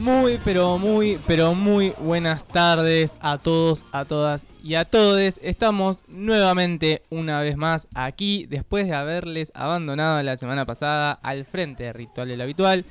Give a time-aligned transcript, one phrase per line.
[0.00, 5.34] Muy, pero muy, pero muy buenas tardes a todos, a todas y a todos.
[5.42, 11.84] Estamos nuevamente una vez más aquí después de haberles abandonado la semana pasada al frente
[11.84, 12.86] de Ritual del Habitual.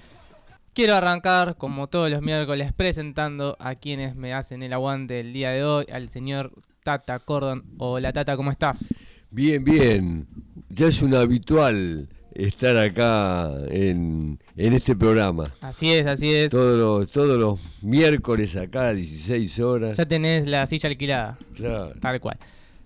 [0.73, 5.49] Quiero arrancar, como todos los miércoles, presentando a quienes me hacen el aguante el día
[5.49, 6.51] de hoy, al señor
[6.83, 7.63] Tata Cordon.
[7.79, 8.93] Hola Tata, ¿cómo estás?
[9.31, 10.27] Bien, bien.
[10.69, 12.07] Ya es un habitual
[12.39, 15.53] estar acá en, en este programa.
[15.61, 16.51] Así es, así es.
[16.51, 19.97] Todos los, todos los miércoles acá, 16 horas.
[19.97, 21.37] Ya tenés la silla alquilada.
[21.55, 21.93] Claro.
[21.99, 22.37] Tal cual.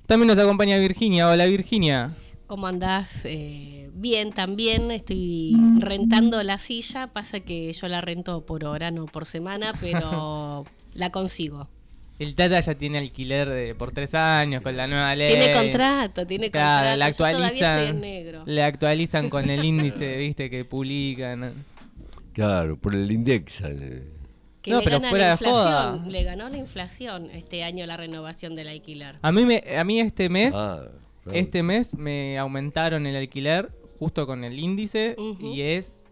[0.05, 1.29] También nos acompaña Virginia.
[1.29, 2.13] Hola Virginia.
[2.47, 3.21] ¿Cómo andás?
[3.23, 7.07] Eh, bien, también estoy rentando la silla.
[7.07, 11.67] Pasa que yo la rento por hora, no por semana, pero la consigo.
[12.19, 15.33] El Tata ya tiene alquiler de, por tres años con la nueva ley.
[15.35, 17.25] Tiene contrato, tiene Claro, contrato.
[17.27, 18.43] en actualizan, negro.
[18.45, 21.53] le actualizan con el índice, viste, que publican.
[22.33, 23.69] Claro, por el Indexa.
[24.61, 25.99] Que No, le pero gana fuera la de inflación.
[25.99, 26.05] joda.
[26.07, 29.15] Le ganó la inflación este año la renovación del alquiler.
[29.21, 30.87] A mí, me, a mí este mes, Ah,
[31.23, 31.37] claro.
[31.37, 36.02] este mes me aumentaron el alquiler justo con el índice y es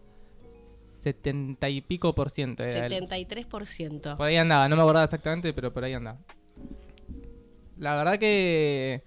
[1.02, 2.62] 70 y pico por ciento.
[2.62, 4.16] era el- 73%.
[4.16, 6.18] Por ahí andaba, no me acordaba exactamente, pero por ahí andaba.
[7.78, 9.02] La verdad que...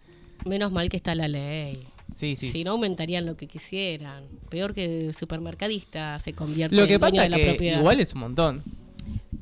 [0.45, 1.88] Menos mal que está la ley.
[2.16, 2.50] Sí, sí.
[2.50, 4.25] Si no aumentarían lo que quisieran.
[4.50, 7.79] Peor que el supermercadista se convierte Lo que en dueño pasa de la que propiedad.
[7.79, 8.63] igual es un montón.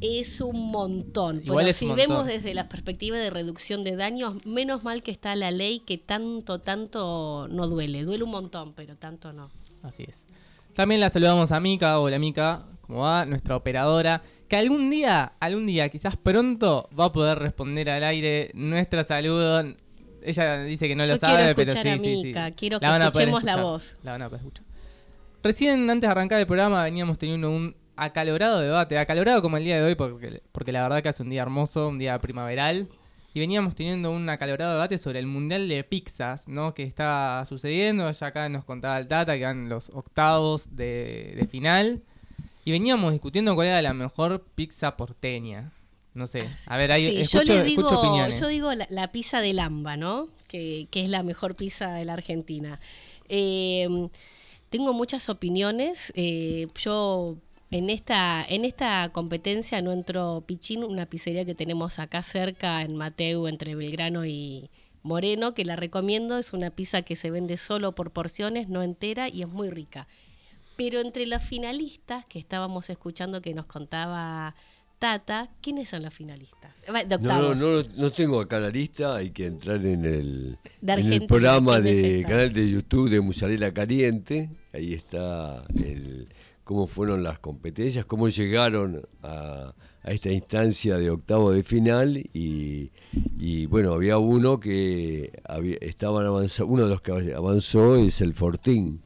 [0.01, 1.41] Es un montón.
[1.43, 2.07] Igual es si un montón.
[2.09, 5.97] vemos desde la perspectiva de reducción de daños, menos mal que está la ley que
[5.97, 8.03] tanto, tanto no duele.
[8.03, 9.49] Duele un montón, pero tanto no.
[9.81, 10.17] Así es.
[10.73, 13.25] También la saludamos a Mica, hola Mica, ¿cómo va?
[13.25, 18.49] Nuestra operadora, que algún día, algún día, quizás pronto, va a poder responder al aire
[18.55, 19.63] nuestro saludo.
[20.23, 22.23] Ella dice que no Yo lo sabe, pero sí, a sí, sí.
[22.23, 23.95] Mica, quiero La que van a poder escuchemos la voz.
[24.01, 24.65] La van a poder escuchar.
[25.43, 29.77] Recién, antes de arrancar el programa, veníamos teniendo un acalorado debate, acalorado como el día
[29.77, 32.89] de hoy, porque, porque la verdad que hace un día hermoso, un día primaveral.
[33.33, 36.73] Y veníamos teniendo un acalorado debate sobre el Mundial de Pizzas, ¿no?
[36.73, 38.09] Que está sucediendo.
[38.11, 42.03] Ya acá nos contaba el Tata que eran los octavos de, de final.
[42.65, 45.71] Y veníamos discutiendo cuál era la mejor pizza porteña.
[46.13, 46.47] No sé.
[46.67, 48.39] A ver, ahí Sí, escucho, yo le digo, escucho opiniones.
[48.39, 50.27] yo digo la, la pizza de Lamba, ¿no?
[50.47, 52.79] Que, que es la mejor pizza de la Argentina.
[53.29, 53.87] Eh,
[54.69, 56.13] tengo muchas opiniones.
[56.15, 57.37] eh, yo
[57.73, 62.95] en esta, en esta competencia no entró Pichín, una pizzería que tenemos acá cerca en
[62.95, 64.69] Mateu, entre Belgrano y
[65.01, 66.37] Moreno, que la recomiendo.
[66.37, 70.07] Es una pizza que se vende solo por porciones, no entera, y es muy rica.
[70.75, 74.53] Pero entre los finalistas que estábamos escuchando que nos contaba
[74.99, 76.75] Tata, ¿quiénes son los finalistas?
[77.07, 80.93] De No, no, no, no tengo acá la lista, hay que entrar en el, De
[80.93, 86.27] en el Argentina, programa ¿quiénes de canal de YouTube de Musarela Caliente, ahí está el
[86.63, 92.91] cómo fueron las competencias, cómo llegaron a, a esta instancia de octavo de final y,
[93.37, 98.33] y, bueno, había uno que había, estaban avanzando, uno de los que avanzó es el
[98.33, 99.01] Fortín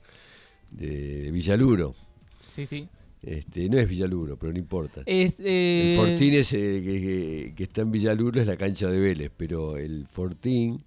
[0.71, 1.95] de, de Villaluro.
[2.53, 2.87] Sí, sí.
[3.21, 5.01] Este, no es Villaluro, pero no importa.
[5.05, 9.31] Es, eh, El Fortín es, eh, que, está en Villaluro es la cancha de Vélez,
[9.35, 10.77] pero el Fortín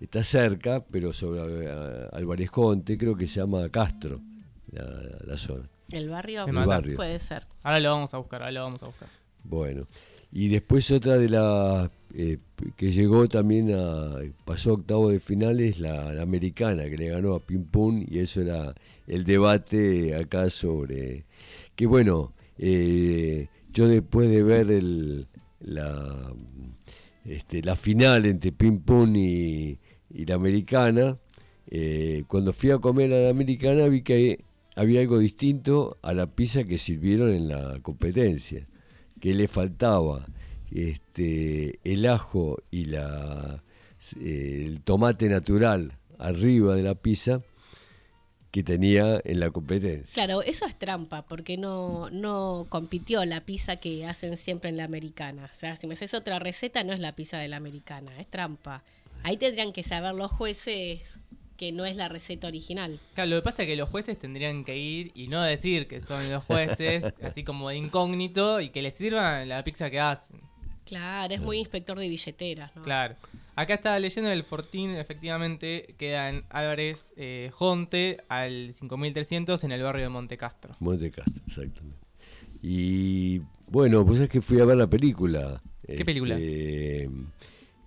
[0.00, 4.20] está cerca, pero sobre eh, Álvarez Conte, creo que se llama Castro,
[4.72, 4.84] la,
[5.26, 5.68] la zona.
[5.90, 6.96] El barrio, El barrio.
[6.96, 7.46] puede ser.
[7.62, 9.08] Ahora lo vamos a buscar, ahora lo vamos a buscar.
[9.44, 9.86] Bueno,
[10.32, 12.38] y después otra de las eh,
[12.76, 17.34] que llegó también a, pasó octavo de final es la, la americana, que le ganó
[17.34, 18.74] a Pim Pum, y eso era
[19.06, 21.24] el debate acá sobre,
[21.74, 25.26] que bueno, eh, yo después de ver el,
[25.60, 26.32] la,
[27.24, 29.78] este, la final entre Pim Pum y,
[30.10, 31.16] y la americana,
[31.68, 34.44] eh, cuando fui a comer a la americana vi que
[34.76, 38.66] había algo distinto a la pizza que sirvieron en la competencia,
[39.20, 40.26] que le faltaba
[40.70, 43.62] este, el ajo y la,
[44.20, 47.40] eh, el tomate natural arriba de la pizza
[48.50, 50.14] que tenía en la competencia.
[50.14, 54.84] Claro, eso es trampa, porque no, no compitió la pizza que hacen siempre en la
[54.84, 55.50] americana.
[55.52, 58.26] O sea, si me haces otra receta, no es la pizza de la americana, es
[58.28, 58.82] trampa.
[59.22, 61.18] Ahí tendrían que saber los jueces
[61.56, 63.00] que no es la receta original.
[63.14, 66.00] Claro, lo que pasa es que los jueces tendrían que ir y no decir que
[66.00, 70.40] son los jueces, así como de incógnito, y que les sirvan la pizza que hacen.
[70.84, 72.82] Claro, es muy inspector de billeteras, ¿no?
[72.82, 73.16] Claro.
[73.56, 79.82] Acá está leyendo el Fortín, efectivamente, queda en Álvarez eh, Jonte al 5300 en el
[79.82, 80.76] barrio de Monte Castro.
[80.78, 82.06] Monte Castro, exactamente.
[82.62, 85.62] Y bueno, pues es que fui a ver la película.
[85.86, 86.34] ¿Qué película?
[86.34, 87.08] Este,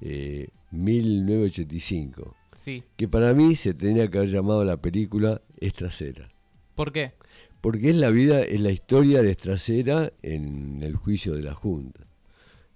[0.02, 2.36] eh, 1985.
[2.60, 2.84] Sí.
[2.98, 6.30] Que para mí se tenía que haber llamado la película Estracera.
[6.76, 7.14] ¿Por qué?
[7.62, 12.02] Porque es la vida, es la historia de Estracera en el juicio de la Junta.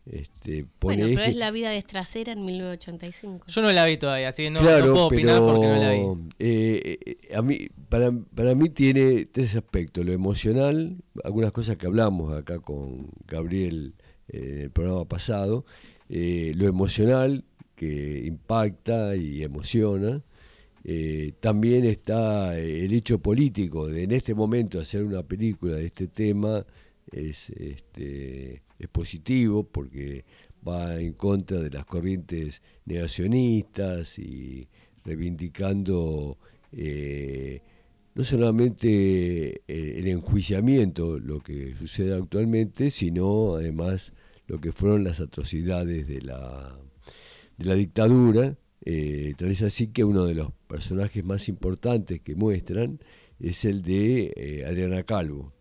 [0.05, 3.45] Este, pone Bueno, pero es la vida de Estracera en 1985.
[3.47, 5.75] Yo no la vi todavía, así que no, claro, no puedo opinar pero porque no
[5.77, 5.99] la vi.
[6.39, 10.05] eh, eh, a mí, para, para mí tiene tres aspectos.
[10.05, 13.93] Lo emocional, algunas cosas que hablamos acá con Gabriel
[14.27, 15.65] eh, en el programa pasado.
[16.09, 17.45] eh, lo emocional,
[17.75, 20.21] que impacta y emociona.
[20.83, 25.85] Eh, también está eh, el hecho político de en este momento hacer una película de
[25.85, 26.65] este tema
[27.09, 30.25] es, este, es positivo porque
[30.67, 34.67] va en contra de las corrientes negacionistas y
[35.05, 36.37] reivindicando
[36.73, 37.61] eh,
[38.15, 44.13] no solamente el enjuiciamiento, lo que sucede actualmente, sino además
[44.47, 46.77] lo que fueron las atrocidades de la,
[47.57, 48.57] de la dictadura.
[48.85, 52.99] Eh, tal es así que uno de los personajes más importantes que muestran
[53.39, 55.53] es el de eh, Adriana Calvo.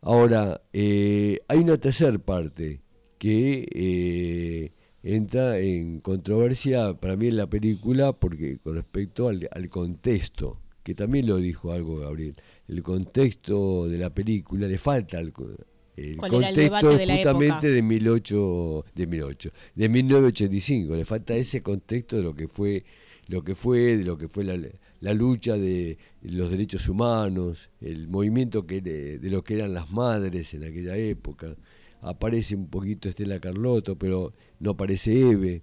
[0.00, 2.80] Ahora, eh, hay una tercera parte
[3.18, 4.72] que
[5.04, 10.94] entra en controversia para mí en la película porque con respecto al, al contexto, que
[10.94, 12.34] también lo dijo algo Gabriel,
[12.66, 15.54] el contexto de la película le falta co-
[15.96, 20.96] el ¿Cuál era el contexto debate de la justamente de 18 de 18 de 1985
[20.96, 22.84] le falta ese contexto de lo que fue
[23.28, 24.58] lo que fue de lo que fue la,
[25.00, 29.90] la lucha de los derechos humanos el movimiento que de, de lo que eran las
[29.90, 31.56] madres en aquella época.
[32.00, 35.62] Aparece un poquito Estela Carlotto pero no aparece Eve.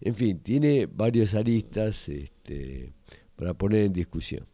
[0.00, 2.92] En fin tiene varios aristas este,
[3.36, 4.46] para poner en discusión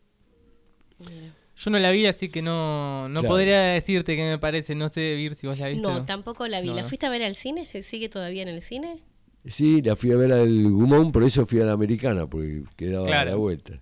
[1.59, 3.35] Yo no la vi, así que no, no Claro.
[3.35, 4.75] podría decirte qué me parece.
[4.77, 5.83] No sé, Vir, si vos la viste.
[5.83, 6.69] No, tampoco la vi.
[6.69, 6.89] No, ¿La no.
[6.89, 7.67] fuiste a ver al cine?
[7.67, 9.03] ¿Se sigue todavía en el cine?
[9.47, 13.07] sí la fui a ver al Gumón por eso fui a la americana porque quedaba
[13.21, 13.81] a la vuelta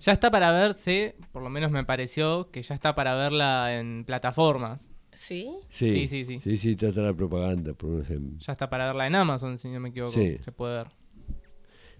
[0.00, 4.04] Ya está para verse, por lo menos me pareció, que ya está para verla en
[4.04, 4.88] plataformas.
[5.12, 5.50] Sí.
[5.70, 6.40] Sí, Sí, sí, sí.
[6.40, 7.72] Sí, sí, está toda la propaganda.
[7.72, 10.12] por lo menos en- Ya está para verla en Amazon, si no me equivoco.
[10.12, 10.36] Sí.
[10.44, 10.86] Se puede ver.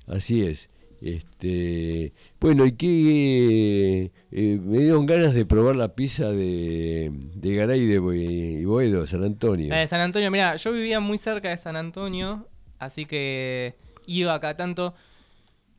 [0.07, 0.69] Así es.
[1.01, 7.81] Este, bueno, y que eh, me dieron ganas de probar la pizza de, de Garay
[7.81, 9.69] y de Boedo, San Antonio.
[9.69, 12.49] La de San Antonio, mira, yo vivía muy cerca de San Antonio,
[12.79, 13.75] así que
[14.07, 14.95] iba acá tanto.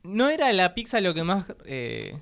[0.04, 2.16] No era la pizza lo que más eh,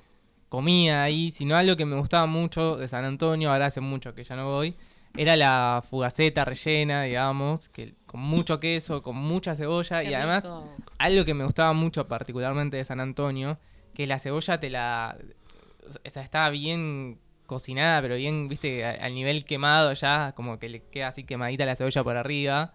[0.49, 4.23] comía ahí, sino algo que me gustaba mucho de San Antonio, ahora hace mucho que
[4.23, 4.75] ya no voy.
[5.15, 10.43] Era la fugaceta rellena, digamos, que con mucho queso, con mucha cebolla Qué y además
[10.43, 10.75] rico.
[10.97, 13.59] algo que me gustaba mucho particularmente de San Antonio,
[13.93, 15.17] que la cebolla te la...
[16.05, 20.83] O sea, estaba bien cocinada, pero bien, viste, al nivel quemado ya, como que le
[20.83, 22.73] queda así quemadita la cebolla por arriba.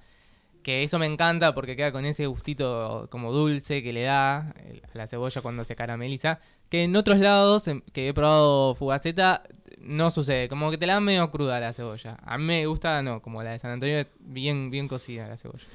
[0.62, 4.54] Que eso me encanta porque queda con ese gustito como dulce que le da a
[4.94, 6.40] la cebolla cuando se carameliza.
[6.72, 9.42] Que en otros lados em, que he probado fugaceta
[9.78, 12.16] no sucede, como que te la dan medio cruda la cebolla.
[12.24, 15.66] A mí me gusta, no, como la de San Antonio, bien, bien cocida la cebolla.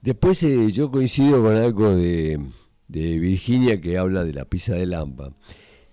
[0.00, 2.40] Después eh, yo coincido con algo de,
[2.88, 5.32] de Virginia que habla de la pizza de Lampa.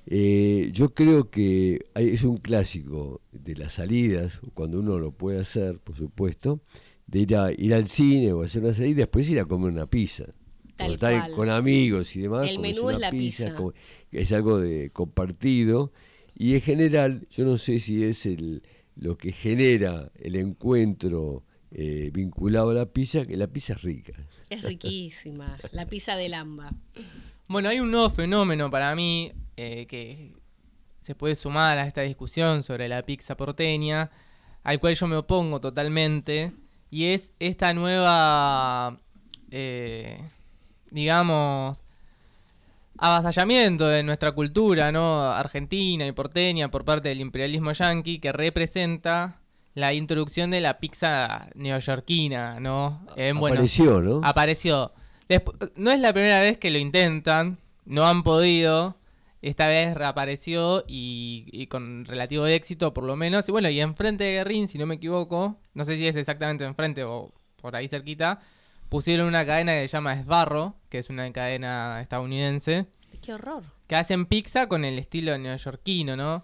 [0.07, 5.77] Eh, yo creo que es un clásico de las salidas, cuando uno lo puede hacer,
[5.77, 6.61] por supuesto,
[7.05, 9.71] de ir, a, ir al cine o hacer una salida y después ir a comer
[9.71, 10.25] una pizza.
[10.77, 11.31] Tal cual.
[11.33, 12.49] con amigos y demás.
[12.49, 13.53] El menú es la pizza.
[13.55, 13.73] como-
[14.11, 15.91] es algo de compartido.
[16.35, 18.61] Y en general, yo no sé si es el,
[18.95, 24.13] lo que genera el encuentro eh, vinculado a la pizza, que la pizza es rica.
[24.49, 25.57] Es riquísima.
[25.71, 26.71] la pizza de Lamba.
[27.47, 30.31] Bueno, hay un nuevo fenómeno para mí eh, que
[31.01, 34.09] se puede sumar a esta discusión sobre la pizza porteña,
[34.63, 36.51] al cual yo me opongo totalmente,
[36.89, 38.99] y es esta nueva,
[39.51, 40.19] eh,
[40.91, 41.79] digamos,
[42.97, 45.31] avasallamiento de nuestra cultura, ¿no?
[45.31, 49.39] Argentina y porteña por parte del imperialismo yanqui que representa
[49.75, 53.01] la introducción de la pizza neoyorquina, ¿no?
[53.05, 53.31] Apareció,
[54.01, 54.21] ¿no?
[54.23, 54.91] Apareció.
[55.29, 58.95] Despu- no es la primera vez que lo intentan, no han podido.
[59.43, 63.47] Esta vez reapareció y, y con relativo éxito, por lo menos.
[63.47, 66.63] Y bueno, y enfrente de Guerrín, si no me equivoco, no sé si es exactamente
[66.65, 68.39] enfrente o por ahí cerquita,
[68.89, 72.85] pusieron una cadena que se llama Esbarro, que es una cadena estadounidense,
[73.21, 73.63] Qué horror.
[73.87, 76.43] que hacen pizza con el estilo neoyorquino, ¿no?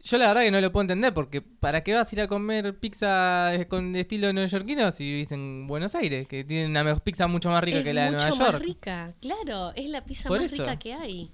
[0.00, 2.28] Yo la verdad que no lo puedo entender, porque ¿para qué vas a ir a
[2.28, 6.28] comer pizza con estilo neoyorquino si vivís en Buenos Aires?
[6.28, 8.64] Que tienen una pizza mucho más rica es que la de mucho Nueva más York.
[8.64, 10.62] rica, claro, es la pizza Por más eso.
[10.62, 11.30] rica que hay.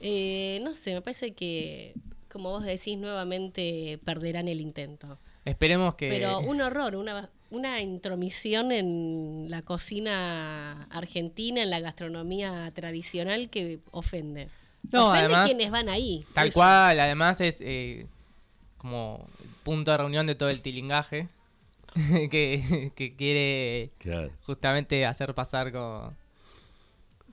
[0.00, 1.94] Eh, no sé, me parece que,
[2.30, 5.18] como vos decís, nuevamente perderán el intento.
[5.48, 6.08] Esperemos que...
[6.10, 13.80] Pero un horror, una, una intromisión en la cocina argentina, en la gastronomía tradicional que
[13.90, 14.48] ofende.
[14.92, 16.24] No, ofende además- quienes van ahí.
[16.34, 16.54] Tal eso.
[16.54, 18.06] cual, además es eh,
[18.76, 21.28] como el punto de reunión de todo el tilingaje
[22.30, 24.30] que, que quiere Claro.
[24.44, 26.12] justamente hacer pasar como,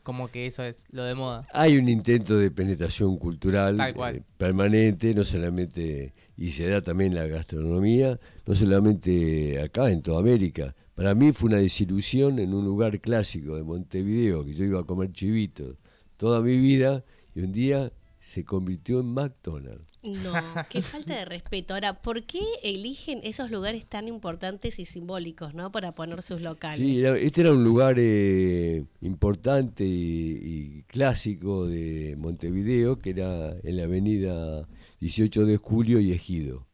[0.03, 1.47] como que eso es lo de moda.
[1.53, 4.15] Hay un intento de penetración cultural Tal cual.
[4.17, 10.19] eh, permanente, no solamente, y se da también la gastronomía, no solamente acá, en toda
[10.19, 10.75] América.
[10.95, 14.83] Para mí fue una desilusión en un lugar clásico de Montevideo, que yo iba a
[14.85, 15.75] comer chivitos
[16.17, 17.03] toda mi vida,
[17.35, 19.85] y un día se convirtió en McDonald's.
[20.03, 20.33] No,
[20.69, 21.73] qué falta de respeto.
[21.73, 25.71] Ahora, ¿por qué eligen esos lugares tan importantes y simbólicos, no?
[25.71, 26.77] Para poner sus locales.
[26.77, 30.39] Sí, era- este era un lugar eh, importante y,
[30.79, 34.67] y clásico de Montevideo, que era en la avenida
[34.99, 36.67] 18 de Julio y Ejido.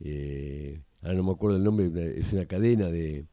[0.00, 3.24] Eh, ahora no me acuerdo el nombre, es una cadena de,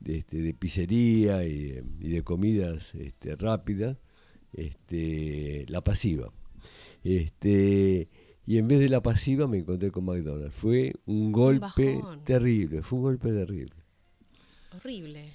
[0.00, 3.96] de, este, de pizzería y, de- y de comidas este, rápidas,
[4.52, 6.32] este, la pasiva.
[7.02, 8.08] Este,
[8.46, 10.54] y en vez de la pasiva me encontré con McDonald's.
[10.54, 13.74] Fue un golpe terrible, fue un golpe terrible.
[14.74, 15.30] Horrible.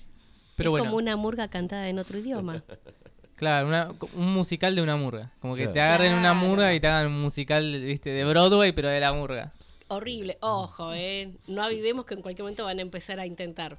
[0.56, 0.86] Pero es bueno.
[0.86, 2.64] como una murga cantada en otro idioma.
[3.40, 5.32] Claro, una- un musical de una murga.
[5.40, 5.74] Como que Claro.
[5.74, 9.14] te agarren una murga y te hagan un musical, viste, de Broadway, pero de la
[9.14, 9.52] murga.
[9.88, 10.38] Horrible.
[10.42, 11.32] Ojo, ¿eh?
[11.48, 13.78] No avivemos que en cualquier momento van a empezar a intentar.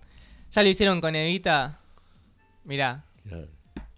[0.50, 1.78] Ya lo hicieron con Evita.
[2.64, 3.48] Mirá, Claro.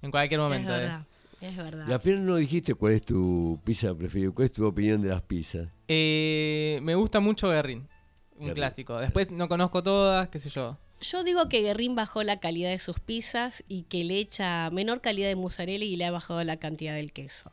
[0.03, 0.73] en cualquier momento.
[0.75, 0.83] es eh.
[0.83, 1.07] verdad.
[1.41, 1.93] Es verdad.
[1.93, 5.23] Al final no dijiste cuál es tu pizza preferida, cuál es tu opinión de las
[5.23, 5.69] pizzas.
[5.89, 7.89] Eh, me gusta mucho Guerrín.
[8.35, 8.55] Un Guerrín.
[8.55, 8.99] clásico.
[8.99, 10.77] Después no conozco todas, qué sé yo.
[11.03, 15.01] Yo digo que Guerrín bajó la calidad de sus pizzas y que le echa menor
[15.01, 17.51] calidad de mozzarella y le ha bajado la cantidad del queso.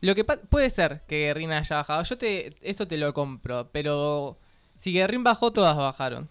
[0.00, 2.02] Lo que puede ser que Guerrín haya bajado.
[2.02, 4.38] Yo te eso te lo compro, pero
[4.76, 6.28] si Guerrín bajó, todas bajaron.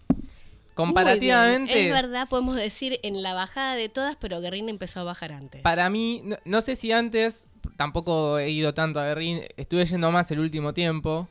[0.74, 1.86] Comparativamente.
[1.86, 5.62] Es verdad, podemos decir en la bajada de todas, pero Guerrín empezó a bajar antes.
[5.62, 7.46] para mí, no, no sé si antes,
[7.76, 11.28] tampoco he ido tanto a Guerrín, estuve yendo más el último tiempo,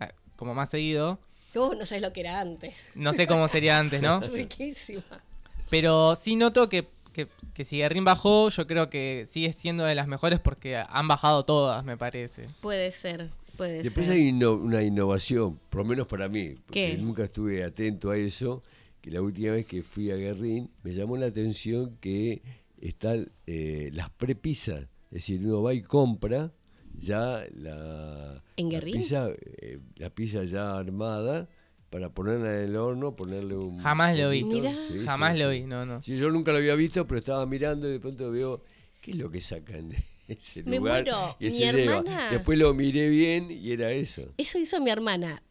[0.00, 1.18] eh, como más seguido.
[1.54, 2.76] Uh, no sabes lo que era antes.
[2.94, 4.20] No sé cómo sería antes, ¿no?
[4.32, 5.02] Riquísima.
[5.70, 9.94] Pero sí noto que, que, que si Guerrín bajó, yo creo que sigue siendo de
[9.94, 12.46] las mejores porque han bajado todas, me parece.
[12.60, 14.16] Puede ser, puede Después ser.
[14.16, 16.98] hay inno- una innovación, por lo menos para mí, porque ¿Qué?
[16.98, 18.62] nunca estuve atento a eso,
[19.00, 22.42] que la última vez que fui a Guerrín me llamó la atención que
[22.80, 26.50] están eh, las prepisas, es decir, uno va y compra
[26.98, 28.94] ya la, ¿En la Guerrín?
[29.00, 31.48] pizza, eh, la pizza ya armada
[31.90, 34.42] para ponerla en el horno, ponerle un Jamás lo vi.
[34.88, 35.60] Sí, Jamás sí, lo sí.
[35.60, 36.02] vi, no, no.
[36.02, 38.62] Sí, yo nunca lo había visto, pero estaba mirando y de pronto veo,
[39.00, 41.02] ¿qué es lo que sacan de ese Me lugar?
[41.04, 41.36] muero.
[41.38, 42.28] que Mi se lleva?
[42.30, 44.32] Después lo miré bien y era eso.
[44.38, 45.42] Eso hizo mi hermana,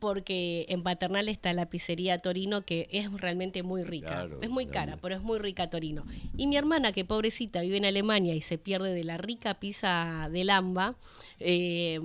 [0.00, 4.08] porque en Paternal está la pizzería Torino, que es realmente muy rica.
[4.08, 6.04] Claro, es muy cara, pero es muy rica Torino.
[6.36, 10.28] Y mi hermana, que pobrecita vive en Alemania y se pierde de la rica pizza
[10.32, 10.96] del AMBA,
[11.38, 12.00] eh,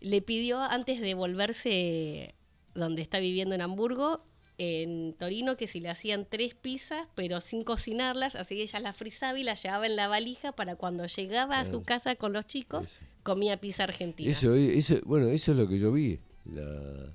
[0.00, 2.34] le pidió antes de volverse
[2.74, 4.24] donde está viviendo en Hamburgo,
[4.58, 8.96] en Torino, que si le hacían tres pizzas, pero sin cocinarlas, así que ella las
[8.96, 12.46] frizaba y las llevaba en la valija para cuando llegaba a su casa con los
[12.46, 14.30] chicos, comía pizza argentina.
[14.30, 16.20] Eso, eso, bueno, eso es lo que yo vi.
[16.44, 17.12] La,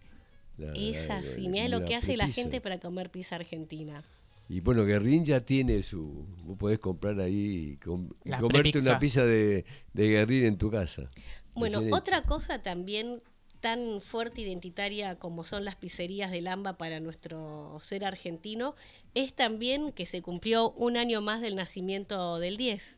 [0.58, 4.04] la- Es la- así, mira lo que hace la gente para comer pizza argentina.
[4.50, 6.26] Y bueno, Guerrín ya tiene su.
[6.44, 8.92] Vos podés comprar ahí y, com- y La comerte prepizza.
[8.92, 11.10] una pizza de, de Guerrín en tu casa.
[11.54, 13.22] Bueno, otra cosa también
[13.60, 18.76] tan fuerte identitaria como son las pizzerías del AMBA para nuestro ser argentino,
[19.16, 22.98] es también que se cumplió un año más del nacimiento del 10.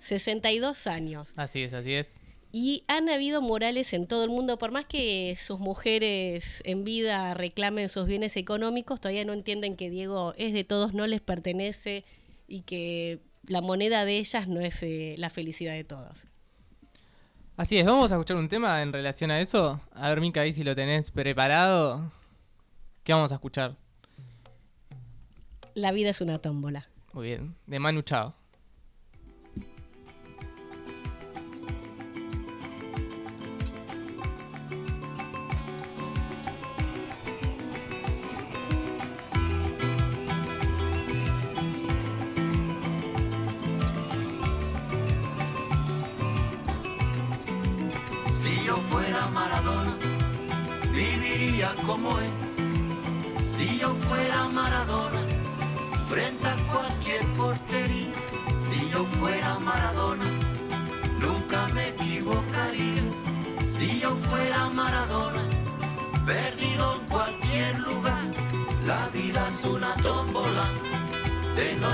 [0.00, 1.32] 62 años.
[1.36, 2.20] Así es, así es.
[2.50, 7.34] Y han habido murales en todo el mundo, por más que sus mujeres en vida
[7.34, 12.04] reclamen sus bienes económicos, todavía no entienden que Diego es de todos, no les pertenece
[12.46, 16.26] y que la moneda de ellas no es eh, la felicidad de todos.
[17.56, 19.80] Así es, vamos a escuchar un tema en relación a eso.
[19.92, 22.10] A ver, Mica, ahí si lo tenés preparado.
[23.02, 23.76] ¿Qué vamos a escuchar?
[25.74, 26.88] La vida es una tómbola.
[27.12, 28.34] Muy bien, de Manu Chao.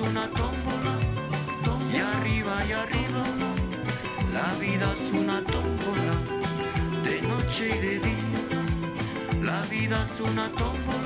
[0.00, 0.94] una tómbola,
[1.92, 3.24] y arriba y arriba,
[4.32, 6.14] la vida es una tómbola,
[7.04, 8.40] de noche y de día,
[9.42, 10.99] la vida es una tómbola,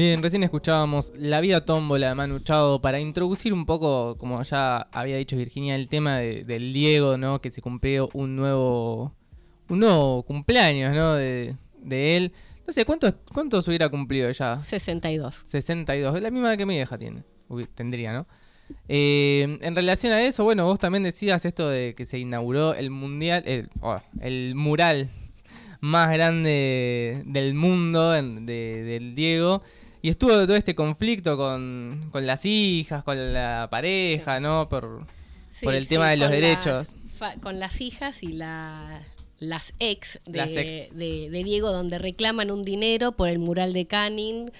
[0.00, 4.88] Bien, recién escuchábamos La vida tómbola de Manu Chao para introducir un poco, como ya
[4.92, 7.42] había dicho Virginia, el tema de- del Diego, ¿no?
[7.42, 9.14] Que se cumplió un nuevo
[9.68, 11.12] un nuevo cumpleaños, ¿no?
[11.16, 12.32] De, de él.
[12.66, 14.58] No sé, ¿cuántos, ¿cuántos hubiera cumplido ya?
[14.62, 15.44] 62.
[15.46, 16.16] 62.
[16.16, 17.22] Es la misma que mi vieja tiene.
[17.50, 18.26] Uy, tendría, ¿no?
[18.88, 22.88] Eh, en relación a eso, bueno, vos también decías esto de que se inauguró el
[22.88, 25.10] mundial, el, oh, el mural
[25.80, 29.62] más grande del mundo de- del Diego.
[30.02, 34.68] Y estuvo todo este conflicto con, con las hijas, con la pareja, ¿no?
[34.68, 35.06] Por,
[35.52, 36.94] Sí, por el tema de los derechos.
[37.20, 39.02] las con las hijas y la-
[39.40, 40.94] las ex de, Las ex.
[40.96, 44.50] de- de Diego, donde reclaman un dinero por el mural de Canning,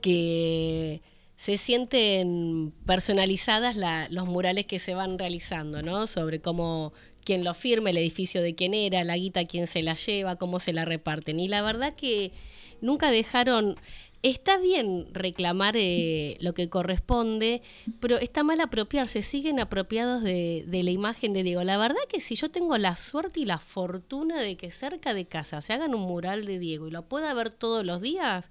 [0.00, 1.02] que
[1.36, 6.06] se sienten personalizadas la- los murales que se van realizando, ¿no?
[6.06, 6.92] Sobre cómo
[7.24, 10.60] quién lo firma, el edificio de quién era, la guita quién se la lleva, cómo
[10.60, 11.38] se la reparten.
[11.38, 12.32] Y la verdad que
[12.80, 13.76] nunca dejaron
[14.22, 17.62] Está bien reclamar eh, lo que corresponde,
[18.00, 21.62] pero está mal apropiarse, siguen apropiados de, de la imagen de Diego.
[21.62, 25.26] La verdad que si yo tengo la suerte y la fortuna de que cerca de
[25.26, 28.50] casa se hagan un mural de Diego y lo pueda ver todos los días,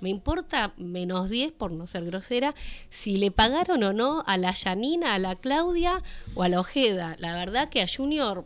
[0.00, 2.54] me importa menos 10, por no ser grosera,
[2.90, 6.02] si le pagaron o no a la Yanina, a la Claudia
[6.34, 7.16] o a la Ojeda.
[7.20, 8.44] La verdad que a Junior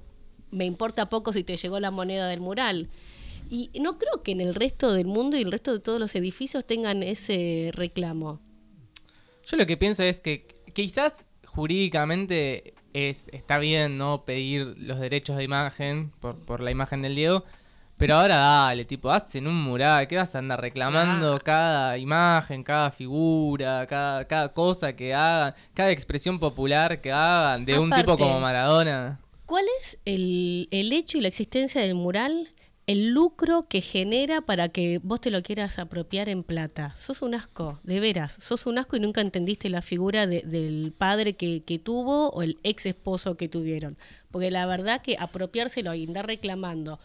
[0.50, 2.88] me importa poco si te llegó la moneda del mural.
[3.50, 6.14] Y no creo que en el resto del mundo y el resto de todos los
[6.14, 8.40] edificios tengan ese reclamo.
[9.46, 11.14] Yo lo que pienso es que quizás
[11.46, 17.14] jurídicamente es, está bien no pedir los derechos de imagen por, por la imagen del
[17.14, 17.44] Diego,
[17.96, 21.40] Pero ahora dale, tipo, hacen un mural, ¿qué vas a andar reclamando Ah.
[21.42, 27.76] cada imagen, cada figura, cada, cada cosa que hagan, cada expresión popular que hagan de
[27.76, 29.18] un tipo como Maradona?
[29.46, 32.48] ¿Cuál es el, el hecho y la existencia del mural?
[32.88, 36.94] El lucro que genera para que vos te lo quieras apropiar en plata.
[36.96, 38.32] Sos un asco, de veras.
[38.40, 42.40] Sos un asco y nunca entendiste la figura de- del padre que, que tuvo o
[42.42, 43.98] el ex esposo que tuvieron.
[44.30, 46.98] Porque la verdad que apropiárselo y andar reclamando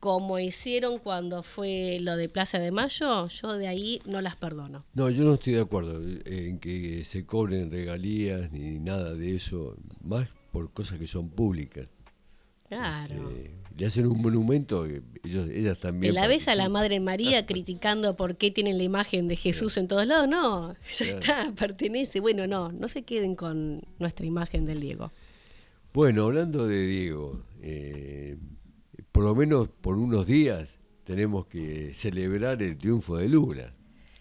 [0.00, 4.84] como hicieron cuando fue lo de Plaza de Mayo, yo de ahí no las perdono.
[4.94, 9.76] No, yo no estoy de acuerdo en que se cobren regalías ni nada de eso,
[10.02, 11.86] más por cosas que son públicas.
[12.68, 13.30] Claro.
[13.30, 16.14] Eh, le hacen un monumento, ellos, ellas Te también.
[16.14, 16.68] la ves a la.
[16.68, 20.28] Madre María criticando por qué tienen la imagen de Jesús en todos lados.
[20.28, 21.18] No, ya Claro.
[21.18, 22.20] está, pertenece.
[22.20, 25.12] Bueno, no, no se queden con nuestra imagen del Diego.
[25.92, 28.36] Bueno, hablando de Diego, eh,
[29.12, 30.68] por lo menos por unos días
[31.04, 33.72] tenemos que celebrar el triunfo de Lula.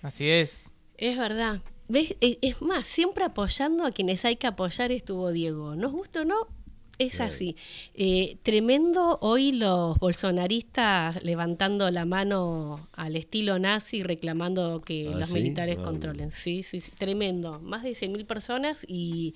[0.02, 0.72] Así es.
[0.98, 1.62] Es verdad.
[1.88, 2.15] ¿Ves?
[2.22, 5.76] E- Es más, siempre apoyando a quienes hay que apoyar estuvo Diego.
[5.76, 6.48] ¿Nos gusta o no?
[6.97, 7.23] Es Sí.
[7.23, 7.55] así.
[7.93, 15.29] Eh, tremendo hoy los bolsonaristas levantando la mano al estilo nazi reclamando que ¿Ah, los
[15.29, 15.34] sí?
[15.36, 16.31] militares Ah, controlen.
[16.31, 17.60] Sí, sí, sí, tremendo.
[17.60, 19.34] Más de 100.000 personas y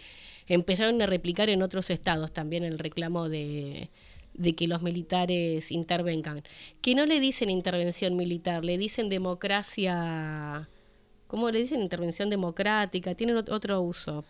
[0.47, 3.89] empezaron a replicar en otros estados también el reclamo de,
[4.33, 6.43] de que los militares intervengan.
[6.81, 10.69] Que no le dicen intervención militar, le dicen democracia...
[11.27, 11.81] ¿Cómo le dicen?
[11.81, 14.25] Intervención democrática, tienen ot- otro uso.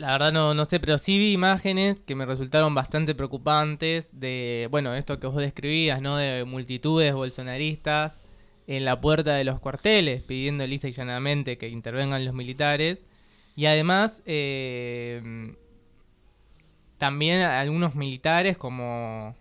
[0.00, 4.66] La verdad no, no sé, pero sí vi imágenes que me resultaron bastante preocupantes de,
[4.70, 6.16] bueno, esto que vos describías, ¿no?
[6.16, 8.18] De multitudes bolsonaristas
[8.66, 13.04] en la puerta de los cuarteles pidiendo lisa y llanamente que intervengan los militares.
[13.56, 15.54] Y además, eh,
[16.96, 19.36] también algunos militares como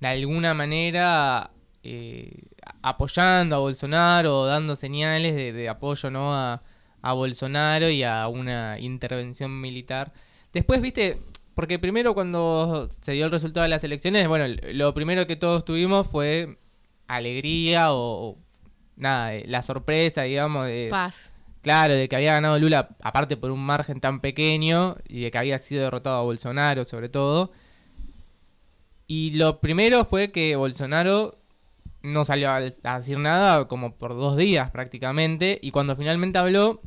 [0.00, 2.42] de alguna manera eh,
[2.82, 6.34] apoyando a Bolsonaro o dando señales de, de apoyo ¿no?
[6.34, 6.60] a,
[7.06, 10.12] a Bolsonaro y a una intervención militar.
[10.52, 11.18] Después, viste,
[11.54, 15.64] porque primero cuando se dio el resultado de las elecciones, bueno, lo primero que todos
[15.64, 16.58] tuvimos fue
[17.06, 18.38] alegría o, o
[18.96, 21.30] nada, eh, la sorpresa, digamos, de, Paz.
[21.62, 25.38] Claro, de que había ganado Lula, aparte por un margen tan pequeño, y de que
[25.38, 27.52] había sido derrotado a Bolsonaro, sobre todo.
[29.06, 31.38] Y lo primero fue que Bolsonaro
[32.02, 36.82] no salió a decir nada como por dos días prácticamente, y cuando finalmente habló,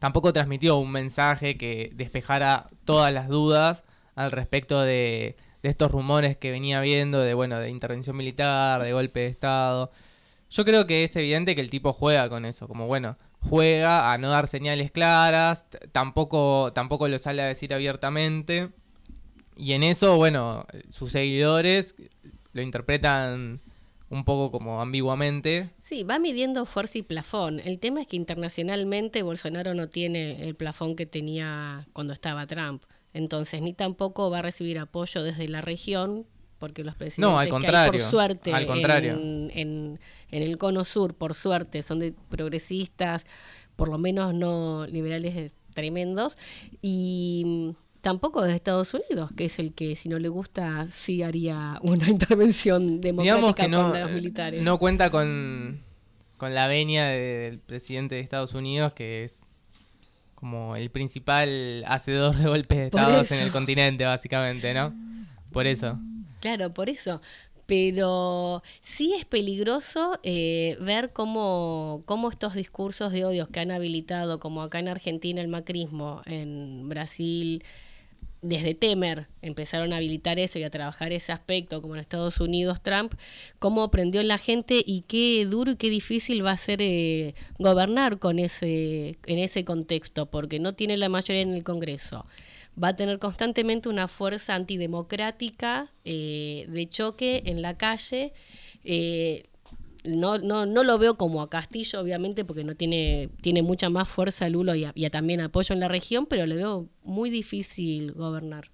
[0.00, 3.84] tampoco transmitió un mensaje que despejara todas las dudas
[4.16, 8.92] al respecto de, de estos rumores que venía viendo de, bueno, de intervención militar, de
[8.92, 9.92] golpe de Estado.
[10.50, 14.18] Yo creo que es evidente que el tipo juega con eso, como bueno, juega a
[14.18, 18.70] no dar señales claras, tampoco, tampoco lo sale a decir abiertamente.
[19.56, 21.94] Y en eso, bueno, sus seguidores
[22.52, 23.60] lo interpretan
[24.10, 25.70] un poco como ambiguamente.
[25.80, 27.60] Sí, va midiendo fuerza y plafón.
[27.60, 32.82] El tema es que internacionalmente Bolsonaro no tiene el plafón que tenía cuando estaba Trump.
[33.14, 36.26] Entonces, ni tampoco va a recibir apoyo desde la región,
[36.58, 39.12] porque los presidentes No, al que hay, contrario, por suerte, al contrario.
[39.14, 43.26] En, en- en el cono sur, por suerte, son de progresistas,
[43.76, 46.36] por lo menos no liberales tremendos,
[46.82, 51.78] y tampoco de Estados Unidos, que es el que, si no le gusta, sí haría
[51.82, 54.62] una intervención democrática Digamos que no, los militares.
[54.62, 55.82] no cuenta con,
[56.36, 59.44] con la venia del presidente de Estados Unidos, que es
[60.34, 64.94] como el principal hacedor de golpes de Estado en el continente, básicamente, ¿no?
[65.52, 65.96] Por eso.
[66.40, 67.20] Claro, por eso.
[67.66, 74.40] Pero sí es peligroso eh, ver cómo, cómo estos discursos de odios que han habilitado,
[74.40, 77.62] como acá en Argentina el macrismo, en Brasil,
[78.42, 82.80] desde Temer empezaron a habilitar eso y a trabajar ese aspecto, como en Estados Unidos
[82.82, 83.14] Trump,
[83.58, 87.34] cómo prendió en la gente y qué duro y qué difícil va a ser eh,
[87.58, 92.26] gobernar con ese, en ese contexto, porque no tiene la mayoría en el Congreso
[92.82, 98.32] va a tener constantemente una fuerza antidemocrática eh, de choque en la calle.
[98.84, 99.49] Eh,
[100.04, 104.08] no, no, no lo veo como a Castillo, obviamente, porque no tiene, tiene mucha más
[104.08, 107.30] fuerza Lulo y, a- y a también apoyo en la región, pero le veo muy
[107.30, 108.70] difícil gobernar.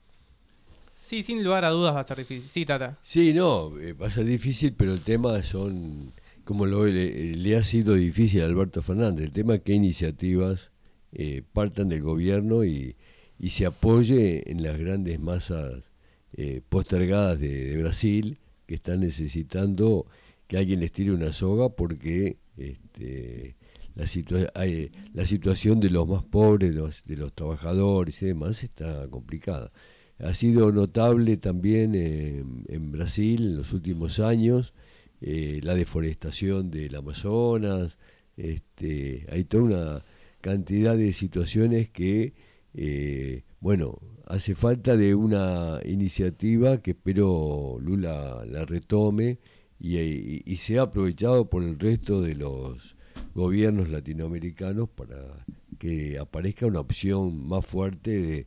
[1.05, 2.49] Sí, sin lugar a dudas va a ser difícil.
[2.51, 2.99] Sí, Tata.
[3.03, 6.13] Sí, no, eh, va a ser difícil, pero el tema son,
[6.45, 10.71] como lo, le, le ha sido difícil a Alberto Fernández, el tema que iniciativas
[11.13, 12.97] eh, partan del gobierno y,
[13.39, 15.91] y se apoye en las grandes masas
[16.33, 20.07] eh, postergadas de, de Brasil que están necesitando
[20.47, 23.57] que alguien les tire una soga porque este,
[23.95, 29.73] la, situación de los más pobres, de los, de los trabajadores y demás está complicada.
[30.19, 34.73] Ha sido notable también eh, en Brasil en los últimos años
[35.21, 37.99] eh, la deforestación del Amazonas,
[38.37, 40.05] este, hay toda una
[40.43, 42.35] cantidad de situaciones que,
[42.75, 49.39] eh, bueno, hace falta de una iniciativa que espero Lula la retome
[49.79, 52.97] y, y, y sea aprovechado por el resto de los
[53.35, 55.45] gobiernos latinoamericanos para
[55.79, 58.47] que aparezca una opción más fuerte, de,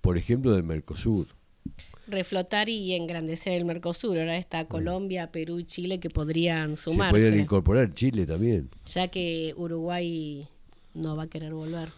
[0.00, 1.26] por ejemplo, del Mercosur.
[2.08, 4.18] Reflotar y engrandecer el Mercosur.
[4.18, 7.12] Ahora está Colombia, Perú y Chile que podrían Se sumarse.
[7.12, 8.68] podrían incorporar Chile también.
[8.86, 10.46] ya que Uruguay
[10.94, 11.88] no va a querer volver.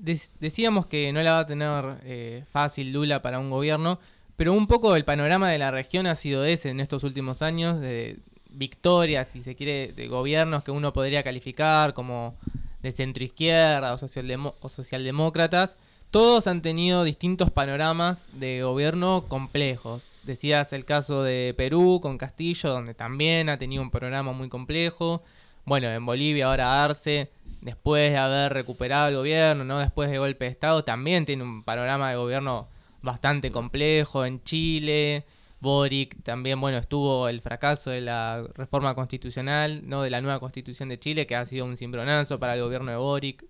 [0.00, 3.98] Dec- decíamos que no la va a tener eh, fácil Lula para un gobierno,
[4.42, 7.78] pero un poco el panorama de la región ha sido ese en estos últimos años,
[7.78, 8.18] de
[8.50, 12.34] victorias, si se quiere, de gobiernos que uno podría calificar como
[12.82, 15.76] de centroizquierda o, socialdemo- o socialdemócratas.
[16.10, 20.08] Todos han tenido distintos panoramas de gobierno complejos.
[20.24, 25.22] Decías el caso de Perú con Castillo, donde también ha tenido un panorama muy complejo.
[25.64, 29.78] Bueno, en Bolivia ahora Arce, después de haber recuperado el gobierno, ¿no?
[29.78, 32.71] Después de golpe de Estado, también tiene un panorama de gobierno
[33.02, 34.24] bastante complejo.
[34.24, 35.24] En Chile,
[35.60, 40.02] Boric también, bueno, estuvo el fracaso de la reforma constitucional, ¿no?
[40.02, 42.96] De la nueva constitución de Chile, que ha sido un cimbronazo para el gobierno de
[42.96, 43.44] Boric,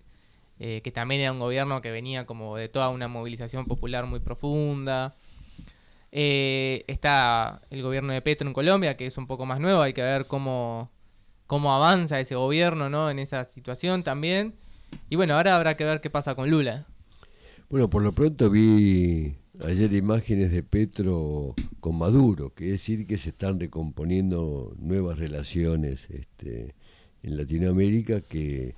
[0.59, 4.19] eh, que también era un gobierno que venía como de toda una movilización popular muy
[4.19, 5.15] profunda.
[6.11, 9.93] Eh, está el gobierno de Petro en Colombia, que es un poco más nuevo, hay
[9.93, 10.91] que ver cómo,
[11.47, 13.09] cómo avanza ese gobierno ¿no?
[13.09, 14.53] en esa situación también.
[15.09, 16.85] Y bueno, ahora habrá que ver qué pasa con Lula.
[17.69, 23.17] Bueno, por lo pronto vi ayer imágenes de Petro con Maduro, que es decir que
[23.17, 26.75] se están recomponiendo nuevas relaciones este,
[27.21, 28.75] en Latinoamérica que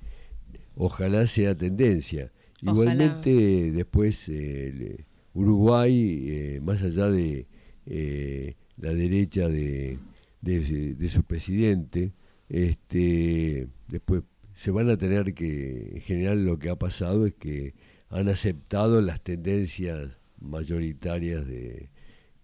[0.76, 2.32] ojalá sea tendencia.
[2.62, 2.72] Ojalá.
[2.72, 7.46] Igualmente después eh, le- Uruguay, eh, más allá de
[7.86, 9.98] eh, la derecha de,
[10.40, 12.12] de- de su presidente,
[12.48, 14.22] este, después
[14.54, 17.74] se van a tener que, en general lo que ha pasado es que
[18.08, 21.90] han aceptado las tendencias mayoritarias de,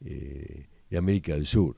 [0.04, 1.76] eh, de América del Sur.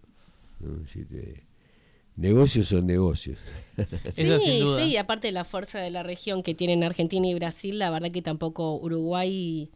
[2.16, 3.38] negocios son negocios.
[4.14, 7.90] Sí, sí, aparte de la fuerza de la región que tienen Argentina y Brasil, la
[7.90, 9.70] verdad que tampoco Uruguay,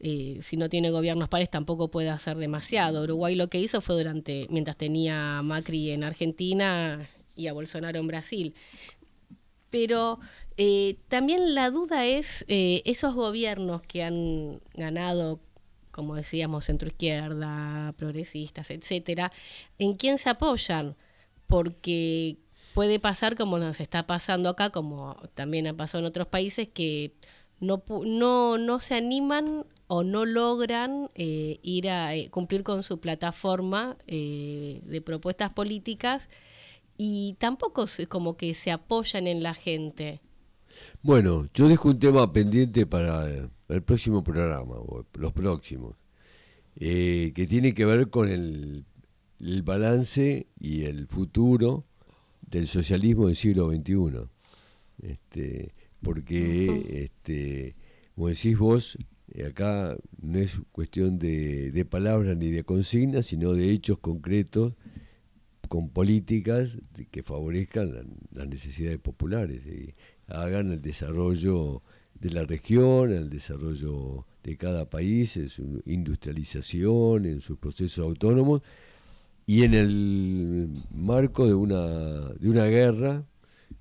[0.00, 3.04] eh, si no tiene gobiernos pares, tampoco puede hacer demasiado.
[3.04, 7.98] Uruguay lo que hizo fue durante, mientras tenía a Macri en Argentina y a Bolsonaro
[7.98, 8.54] en Brasil.
[9.70, 10.18] Pero
[10.56, 15.40] eh, también la duda es eh, esos gobiernos que han ganado,
[15.94, 19.30] como decíamos, centroizquierda, progresistas, etcétera,
[19.78, 20.96] ¿en quién se apoyan?
[21.46, 22.38] Porque
[22.74, 27.12] puede pasar como nos está pasando acá, como también ha pasado en otros países, que
[27.60, 32.98] no, no, no se animan o no logran eh, ir a eh, cumplir con su
[32.98, 36.28] plataforma eh, de propuestas políticas
[36.98, 40.20] y tampoco se- como que se apoyan en la gente.
[41.02, 45.96] Bueno, yo dejo un tema pendiente para el próximo programa, o los próximos,
[46.76, 48.84] eh, que tiene que ver con el,
[49.40, 51.84] el balance y el futuro
[52.42, 54.28] del socialismo del siglo XXI.
[55.02, 57.76] Este, porque, este,
[58.14, 58.98] como decís vos,
[59.32, 64.74] eh, acá no es cuestión de, de palabras ni de consignas, sino de hechos concretos
[65.68, 66.78] con políticas
[67.10, 69.94] que favorezcan la- las necesidades populares y
[70.26, 71.82] hagan el desarrollo
[72.24, 78.62] de la región, el desarrollo de cada país, en su industrialización, en sus procesos autónomos
[79.46, 81.84] y en el marco de una,
[82.40, 83.24] de una guerra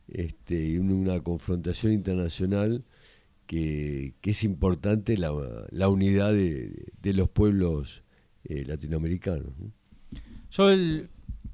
[0.10, 2.84] este, y un- una confrontación internacional
[3.46, 5.32] que, que es importante la,
[5.72, 8.04] la unidad de, de los pueblos
[8.44, 9.54] eh, latinoamericanos.
[9.58, 9.72] ¿no?
[10.52, 10.70] Yo,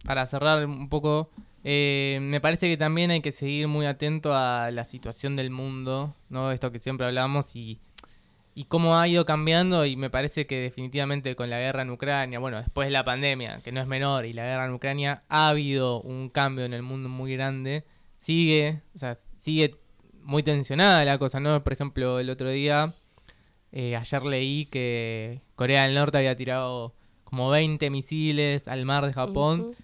[0.06, 1.30] para cerrar un poco,
[1.64, 6.16] eh, me parece que también hay que seguir muy atento a la situación del mundo,
[6.30, 6.52] ¿no?
[6.52, 7.80] Esto que siempre hablamos y,
[8.68, 12.58] cómo ha ido cambiando y me parece que definitivamente con la guerra en Ucrania, bueno,
[12.58, 16.02] después de la pandemia, que no es menor, y la guerra en Ucrania, ha habido
[16.02, 17.86] un cambio en el mundo muy grande.
[18.18, 19.76] Sigue, o sea, sigue
[20.24, 21.64] muy tensionada la cosa, ¿no?
[21.64, 22.96] Por ejemplo, el otro día,
[23.72, 26.94] eh, ayer leí que Corea del Norte había tirado
[27.24, 29.76] como 20 misiles al mar de Japón Ujú.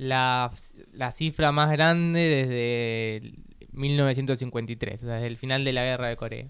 [0.00, 0.50] La,
[0.92, 3.38] la cifra más grande desde el
[3.72, 6.46] 1953, o sea, desde el final de la guerra de Corea.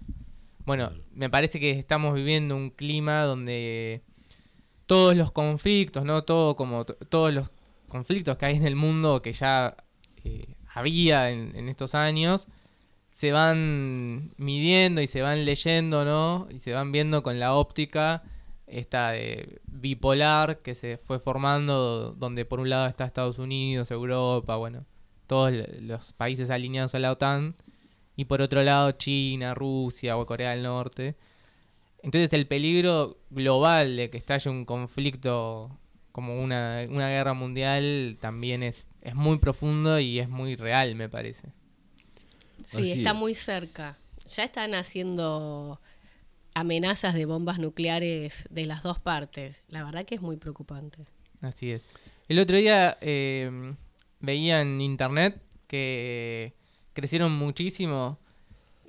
[0.64, 4.02] Bueno, me parece que estamos viviendo un clima donde
[4.86, 6.22] todos los conflictos, ¿no?
[6.22, 7.50] Todo como todos los
[7.88, 9.76] conflictos que hay en el mundo que ya
[10.22, 12.46] eh, había en, en estos años
[13.08, 16.46] se van midiendo y se van leyendo, ¿no?
[16.52, 18.22] Y se van viendo con la óptica
[18.70, 24.56] esta de bipolar que se fue formando, donde por un lado está Estados Unidos, Europa,
[24.56, 24.85] bueno,
[25.26, 27.54] todos los países alineados a la OTAN,
[28.16, 31.16] y por otro lado China, Rusia o Corea del Norte.
[32.02, 35.70] Entonces el peligro global de que estalle un conflicto
[36.12, 41.09] como una, una guerra mundial también es, es muy profundo y es muy real, me
[41.09, 41.48] parece.
[42.64, 43.16] Sí, Así está es.
[43.16, 43.96] muy cerca.
[44.26, 45.80] Ya están haciendo
[46.61, 49.62] amenazas de bombas nucleares de las dos partes.
[49.68, 51.05] La verdad que es muy preocupante.
[51.40, 51.85] Así es.
[52.29, 53.73] El otro día eh,
[54.20, 56.55] veía en internet que
[56.92, 58.18] crecieron muchísimo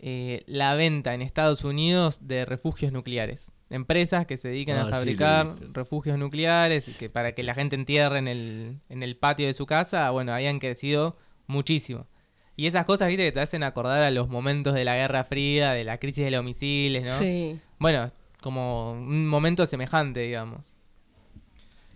[0.03, 3.51] eh, la venta en Estados Unidos de refugios nucleares.
[3.69, 7.75] Empresas que se dedican Ah, a he fabricar refugios nucleares que para que la gente
[7.75, 12.07] entierre en el, en el patio de su casa, bueno, habían crecido muchísimo.
[12.55, 15.71] Y esas cosas, viste, que te hacen acordar a los momentos de la Guerra Fría,
[15.71, 17.17] de la crisis de los misiles, ¿no?
[17.17, 17.59] Sí.
[17.79, 18.11] Bueno,
[18.41, 20.61] como un momento semejante, digamos.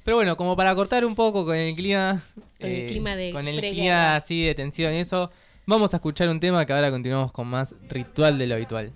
[0.03, 2.21] Pero bueno, como para cortar un poco con el clima.
[2.59, 5.31] Con el clima de Con el clima así de tensión y eso.
[5.65, 8.91] Vamos a escuchar un tema que ahora continuamos con más ritual de lo habitual.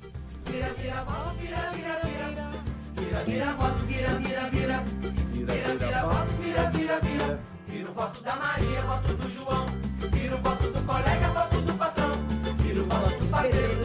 [13.52, 13.79] Cada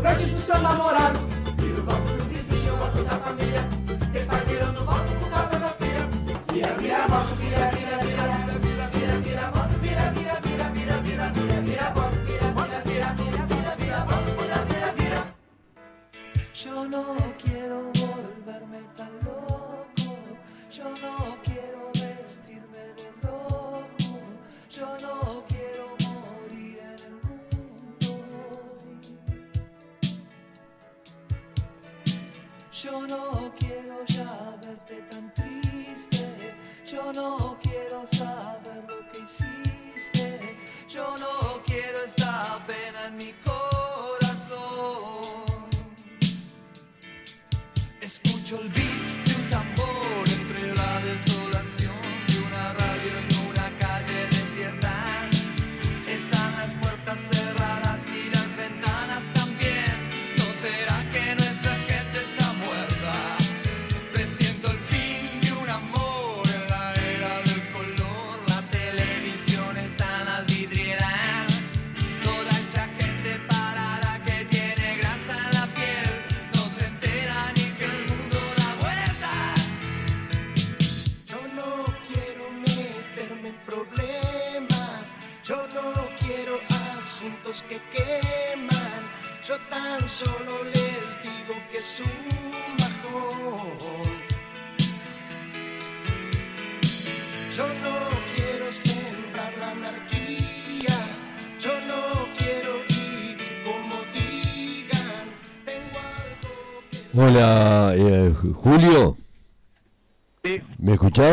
[0.00, 1.31] seu do seu namorado.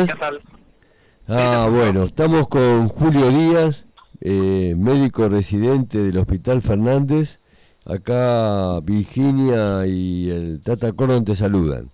[0.08, 0.42] ¿Qué tal?
[1.28, 3.86] Ah, bueno, estamos con Julio Díaz,
[4.22, 7.42] eh, médico residente del Hospital Fernández.
[7.86, 11.92] Acá Virginia y el Tata Cordon te saludan.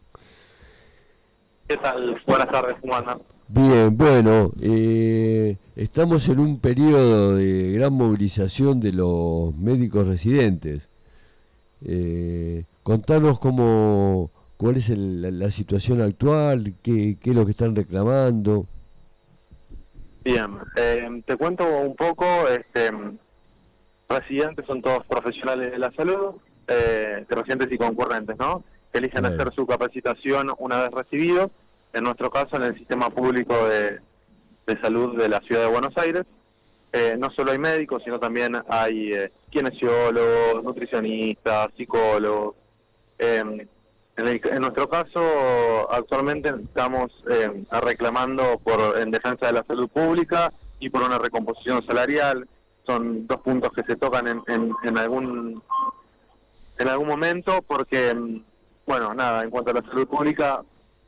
[1.67, 2.21] ¿Qué tal?
[2.27, 3.19] Buenas tardes, ¿cómo andan?
[3.47, 10.89] Bien, bueno, eh, estamos en un periodo de gran movilización de los médicos residentes.
[11.81, 17.51] Eh, contanos cómo, cuál es el- la, la situación actual, qué, qué es lo que
[17.51, 18.67] están reclamando.
[20.23, 22.89] Bien, eh, te cuento un poco, este,
[24.09, 26.35] residentes son todos profesionales de la salud,
[26.67, 28.63] eh, residentes y concurrentes, ¿no?
[28.91, 29.33] Que eligen Bien.
[29.39, 31.51] hacer su capacitación una vez recibidos,
[31.93, 33.99] en nuestro caso en el sistema público de,
[34.65, 36.23] de salud de la ciudad de Buenos Aires.
[36.91, 42.55] eh, no solo hay médicos, sino también hay eh, kinesiólogos, nutricionistas, psicólogos.
[43.19, 43.67] Eh,
[44.17, 49.89] en, el- en nuestro caso, actualmente estamos eh, reclamando por en defensa de la salud
[49.89, 52.47] pública y por una recomposición salarial.
[52.85, 55.61] Son dos puntos que se tocan en, en, en algún
[56.77, 58.13] en algún momento porque,
[58.85, 60.61] bueno, nada, en cuanto a la salud pública,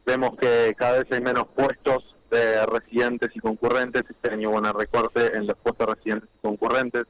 [0.06, 4.04] vemos que cada vez hay menos puestos de residentes y concurrentes.
[4.10, 7.04] Este año hubo un recorte en los puestos de residentes y concurrentes.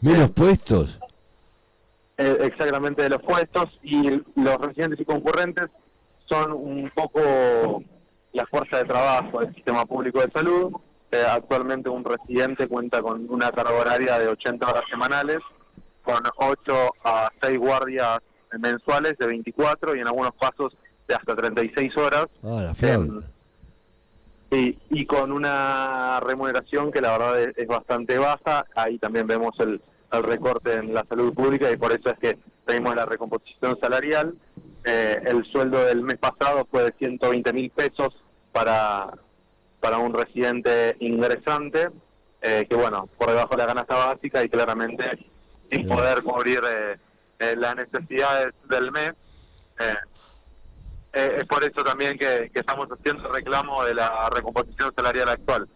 [0.00, 0.98] Menos puestos.
[2.20, 5.66] Eh, exactamente de los puestos y los residentes y concurrentes
[6.26, 7.84] son un poco
[8.32, 10.72] la fuerza de trabajo del sistema público de salud.
[11.12, 15.38] Eh, actualmente un residente cuenta con una carga horaria de 80 horas semanales,
[16.02, 18.18] con 8 a 6 guardias
[18.58, 22.26] mensuales de 24 y en algunos casos de hasta 36 horas.
[22.42, 23.26] Ah, la flauta.
[24.50, 28.66] Y, y con una remuneración que la verdad es, es bastante baja.
[28.74, 29.80] Ahí también vemos el,
[30.12, 34.34] el recorte en la salud pública y por eso es que pedimos la recomposición salarial.
[34.84, 38.14] Eh, el sueldo del mes pasado fue de 120 mil pesos
[38.52, 39.12] para,
[39.80, 41.88] para un residente ingresante,
[42.40, 45.26] eh, que bueno, por debajo de la canasta básica y claramente
[45.70, 46.96] sin poder cubrir eh,
[47.38, 49.12] eh, las necesidades del mes.
[51.12, 55.68] Es por eso también que, que estamos haciendo reclamo de la recomposición salarial actual.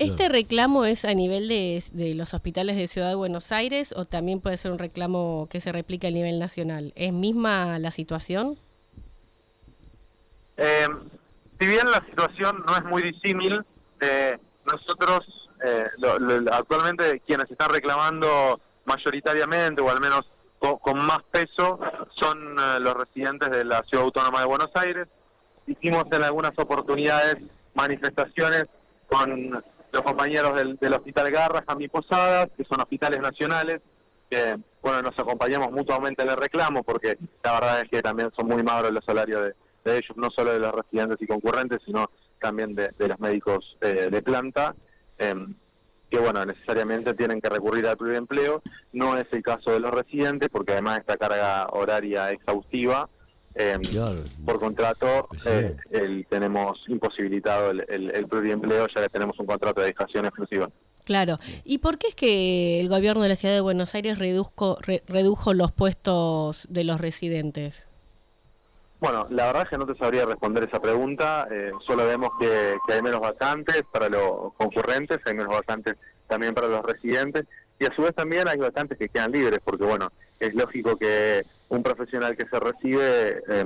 [0.00, 4.04] ¿Este reclamo es a nivel de, de los hospitales de Ciudad de Buenos Aires o
[4.06, 6.92] también puede ser un reclamo que se replica a nivel nacional?
[6.96, 8.58] ¿Es misma la situación?
[10.56, 10.86] Eh,
[11.58, 13.62] si bien la situación no es muy disímil,
[14.00, 15.20] eh, nosotros
[15.64, 20.22] eh, lo- lo- actualmente quienes están reclamando mayoritariamente o al menos
[20.58, 21.78] co- con, más peso
[22.18, 25.06] son eh, los residentes de la Ciudad Autónoma de Buenos Aires.
[25.66, 27.36] Hicimos en algunas oportunidades
[27.74, 28.64] manifestaciones
[29.08, 29.62] con
[29.92, 33.80] los compañeros del, del Hospital Garra, Jamí Posadas, que son hospitales nacionales,
[34.30, 38.46] que bueno nos acompañamos mutuamente en el reclamo porque la verdad es que también son
[38.46, 39.52] muy magros los salarios
[39.84, 42.10] de, ellos, no solo de los residentes y concurrentes, sino
[42.40, 44.74] también de, los médicos eh, de planta,
[45.18, 45.54] em,
[46.10, 48.62] que bueno, necesariamente tienen que recurrir al pluriempleo.
[48.92, 53.08] No es el caso de los residentes, porque además esta carga horaria exhaustiva,
[53.54, 53.80] em,
[54.44, 59.80] por contrato, eh, el- tenemos imposibilitado el, el, el pluriempleo, ya que tenemos un contrato
[59.80, 60.70] de dedicación exclusiva.
[61.04, 61.38] Claro.
[61.64, 65.02] ¿Y por qué es que el gobierno de la ciudad de Buenos Aires reduzco- re-
[65.08, 67.86] redujo los puestos de los residentes?
[69.00, 71.48] Bueno, la verdad es que no te sabría responder esa pregunta.
[71.50, 75.94] eh, solo vemos que, que hay menos vacantes para los concurrentes, hay menos vacantes
[76.28, 77.46] también para los residentes
[77.78, 81.44] y a su vez también hay vacantes que quedan libres, porque bueno, es lógico que
[81.68, 83.64] un profesional que se recibe eh,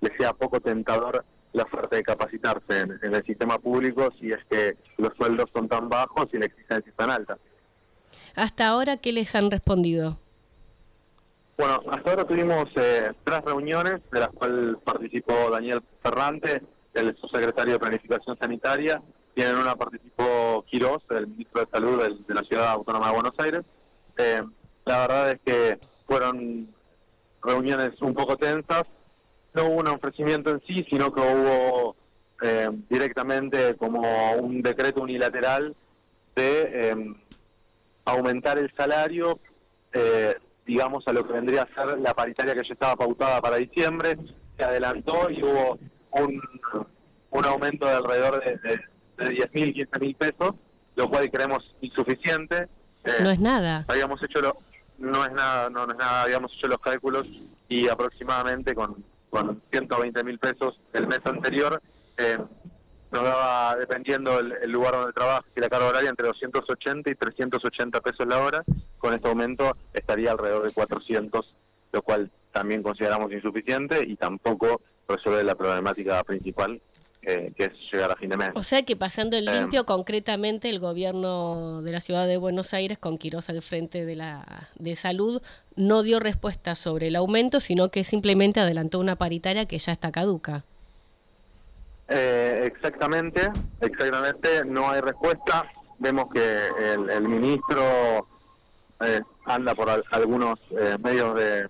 [0.00, 4.38] le sea poco tentador la oferta de capacitarse en, en el sistema público si es
[4.48, 7.36] que los sueldos son tan bajos y la exigencia es tan alta.
[8.36, 10.18] Hasta ahora, ¿qué les han respondido?
[11.58, 16.62] Bueno, hasta ahora tuvimos eh, tres reuniones, de las cuales participó Daniel Ferrante,
[16.94, 19.02] el subsecretario de Planificación Sanitaria,
[19.34, 23.14] y en una participó Quirós, el ministro de Salud del- de la Ciudad Autónoma de
[23.14, 23.62] Buenos Aires.
[24.16, 24.42] Eh,
[24.84, 26.68] la verdad es que fueron
[27.42, 28.84] reuniones un poco tensas,
[29.54, 31.96] no hubo un ofrecimiento en sí, sino que hubo
[32.42, 34.00] eh, directamente como
[34.34, 35.74] un decreto unilateral
[36.34, 37.14] de eh,
[38.04, 39.38] aumentar el salario,
[39.92, 40.36] eh,
[40.66, 44.16] digamos, a lo que vendría a ser la paritaria que ya estaba pautada para diciembre,
[44.56, 45.78] se adelantó y hubo
[46.12, 46.40] un,
[47.30, 48.80] un aumento de alrededor de, de,
[49.24, 50.54] de 10 mil, 15 mil pesos,
[50.96, 52.68] lo cual creemos insuficiente.
[53.04, 53.84] Eh, No es nada.
[53.88, 54.56] habíamos hecho lo,
[54.98, 57.26] no es nada no, no es nada habíamos hecho los cálculos
[57.68, 61.80] y aproximadamente con, con 120 mil pesos el mes anterior
[62.16, 62.38] eh,
[63.10, 67.14] nos daba dependiendo el, el lugar donde trabaja y la carga horaria entre 280 y
[67.14, 68.64] 380 pesos la hora
[68.98, 71.54] con este aumento estaría alrededor de 400
[71.92, 76.80] lo cual también consideramos insuficiente y tampoco resuelve la problemática principal
[77.22, 79.54] eh, que es llegar a fin de mes O sea que pasando el Em.
[79.60, 84.16] limpio, concretamente el gobierno de la ciudad de Buenos Aires, con Quirós al frente de
[84.16, 85.40] la de salud,
[85.76, 90.10] no dio respuesta sobre el aumento, sino que simplemente adelantó una paritaria que ya está
[90.10, 90.64] caduca.
[92.08, 93.50] Eh, exactamente,
[93.80, 95.70] exactamente, no hay respuesta.
[95.98, 98.26] Vemos que el, el ministro
[99.00, 101.68] eh, anda por al- algunos eh, medios de,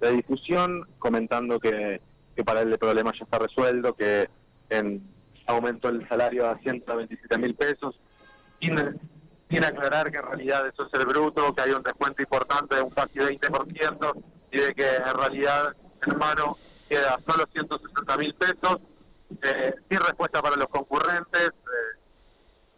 [0.00, 2.00] de difusión comentando que,
[2.34, 4.28] que para él el problema ya está resuelto, que
[4.70, 5.02] en,
[5.46, 7.98] aumentó el salario a 127 mil pesos,
[8.60, 8.76] sin,
[9.50, 12.82] sin aclarar que en realidad eso es el bruto, que hay un descuento importante de
[12.82, 15.74] un casi 20% y de que en realidad
[16.06, 16.56] en mano
[16.88, 18.78] queda solo 160 mil pesos
[19.42, 21.98] eh, sin respuesta para los concurrentes, eh,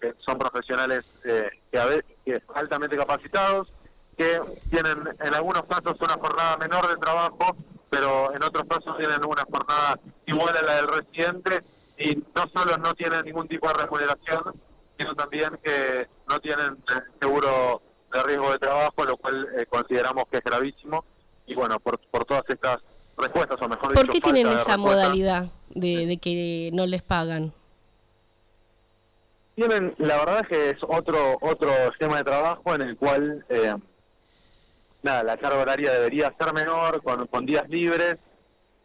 [0.00, 3.72] que son profesionales eh, que, a ve- que altamente capacitados,
[4.16, 7.56] que tienen en algunos casos una jornada menor de trabajo,
[7.90, 11.60] pero en otros casos tienen una jornada igual a la del residente
[11.98, 14.60] y no solo no tienen ningún tipo de remuneración,
[14.96, 17.82] sino también que no tienen eh, seguro
[18.12, 21.04] de riesgo de trabajo, lo cual eh, consideramos que es gravísimo.
[21.46, 22.78] Y bueno, por, por todas estas
[23.16, 27.52] respuestas, o mejor ¿Por dicho, qué tienen esa modalidad de, de que no les pagan?
[29.56, 33.74] Tienen, la verdad es que es otro otro esquema de trabajo en el cual eh,
[35.02, 38.18] nada, la carga horaria debería ser menor, con, con días libres,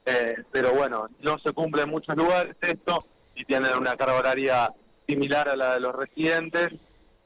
[0.05, 4.73] eh, pero bueno, no se cumple en muchos lugares esto y tienen una carga horaria
[5.07, 6.73] similar a la de los residentes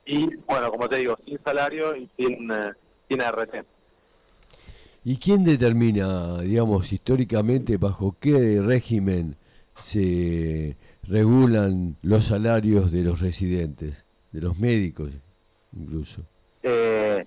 [0.06, 2.74] y bueno, como te digo, sin salario y sin, eh,
[3.10, 3.66] sin RT.
[5.04, 9.38] ¿Y quién determina, digamos, históricamente bajo qué régimen
[9.82, 15.12] se regulan los salarios de los residentes, de los médicos
[15.74, 16.24] incluso?
[16.64, 17.26] Eh,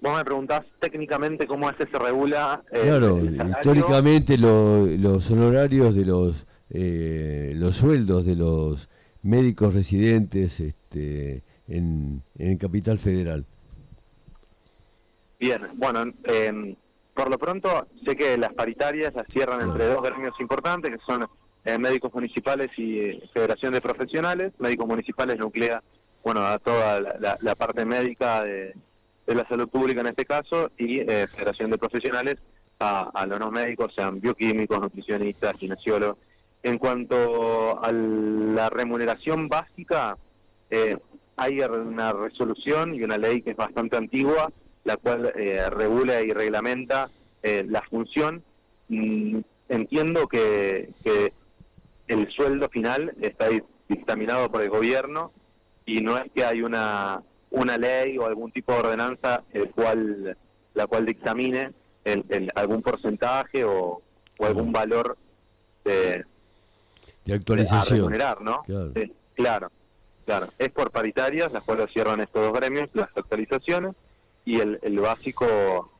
[0.00, 5.94] vos me preguntás técnicamente cómo es que se regula eh, Claro, históricamente lo- los honorarios
[5.94, 8.88] de los eh, los sueldos de los
[9.22, 13.44] médicos residentes este, en, en Capital Federal.
[15.38, 16.76] Bien, bueno, eh,
[17.14, 21.26] por lo pronto sé que las paritarias las cierran entre dos gremios importantes, que son
[21.64, 24.52] eh, médicos municipales y eh, Federación de Profesionales.
[24.58, 25.82] Médicos municipales nuclea,
[26.24, 28.74] bueno, a toda la, la- la parte médica de,
[29.26, 32.36] de la salud pública en este caso, y eh, Federación de Profesionales
[32.78, 36.18] a, a los no médicos, sean bioquímicos, nutricionistas, kinesiólogos.
[36.62, 40.16] En cuanto a la remuneración básica,
[40.70, 40.96] eh,
[41.36, 44.50] hay una resolución y una ley que es bastante antigua,
[44.84, 47.08] la cual eh, regula y reglamenta
[47.42, 48.42] eh, la función.
[48.88, 51.32] Mm, entiendo que, que
[52.08, 55.32] el sueldo final está di- dictaminado por el gobierno
[55.84, 57.22] y no es que hay una
[57.56, 60.36] una ley o algún tipo de ordenanza el cual
[60.74, 61.72] la cual dictamine
[62.04, 64.02] el- el- algún porcentaje o,
[64.38, 65.16] o algún valor
[65.84, 66.24] de,
[67.24, 67.98] De a actualización.
[67.98, 68.62] remunerar, ¿no?
[68.64, 68.92] Claro.
[68.94, 69.70] Sí, claro,
[70.26, 70.48] claro.
[70.58, 73.94] Es por paritarias, las cuales cierran estos dos gremios, las actualizaciones,
[74.44, 75.90] y el, el básico,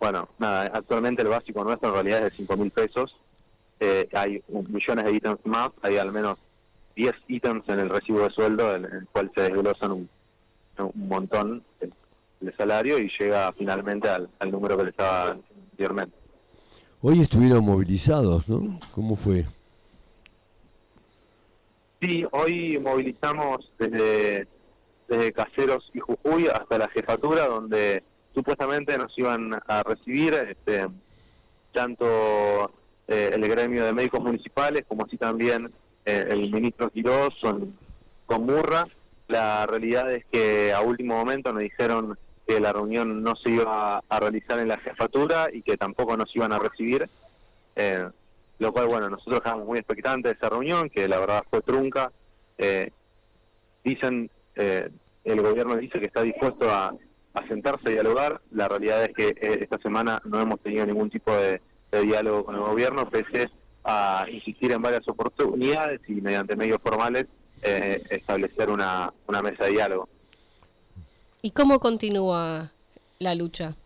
[0.00, 3.16] bueno, nada, actualmente el básico nuestro en realidad es de 5 mil pesos.
[3.78, 6.38] Eh, hay millones de ítems más, hay al menos
[6.96, 10.08] 10 ítems en el recibo de sueldo, en el cual se desglosan un,
[10.84, 11.90] un montón de,
[12.40, 16.16] de salario y llega finalmente al, al número que le estaba anteriormente.
[17.02, 18.80] Hoy estuvieron movilizados, ¿no?
[18.92, 19.44] ¿Cómo fue?
[22.00, 24.46] Sí, hoy movilizamos desde,
[25.08, 28.02] desde Caseros y Jujuy hasta la jefatura, donde
[28.34, 30.86] supuestamente nos iban a recibir este,
[31.72, 32.70] tanto
[33.08, 35.72] eh, el gremio de médicos municipales como así también
[36.04, 37.74] eh, el ministro Quirós con,
[38.26, 38.86] con Murra.
[39.28, 44.02] La realidad es que a último momento nos dijeron que la reunión no se iba
[44.08, 47.08] a realizar en la jefatura y que tampoco nos iban a recibir.
[47.74, 48.08] Eh,
[48.58, 52.10] lo cual, bueno, nosotros quedamos muy expectantes de esa reunión, que la verdad fue trunca.
[52.56, 52.90] Eh,
[53.84, 54.88] dicen, eh,
[55.24, 56.94] el gobierno dice que está dispuesto a,
[57.48, 58.40] sentarse a dialogar.
[58.50, 61.60] La realidad es que eh, esta semana no hemos tenido ningún tipo de
[61.92, 63.50] diálogo con el gobierno, pese
[63.84, 67.26] a insistir en varias oportunidades y mediante medios formales
[67.62, 70.08] eh, establecer una, una mesa de diálogo.
[71.42, 72.72] ¿Y cómo continúa
[73.18, 73.76] la lucha?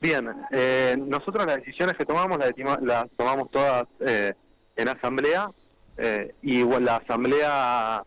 [0.00, 4.32] Bien, eh, nosotros las decisiones que tomamos las, tomamos todas eh,
[4.76, 5.50] en asamblea
[5.98, 8.02] eh, y bueno, la asamblea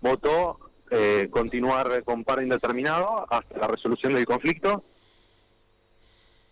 [0.00, 0.58] votó
[0.90, 4.84] eh, continuar con paro indeterminado hasta la resolución del conflicto.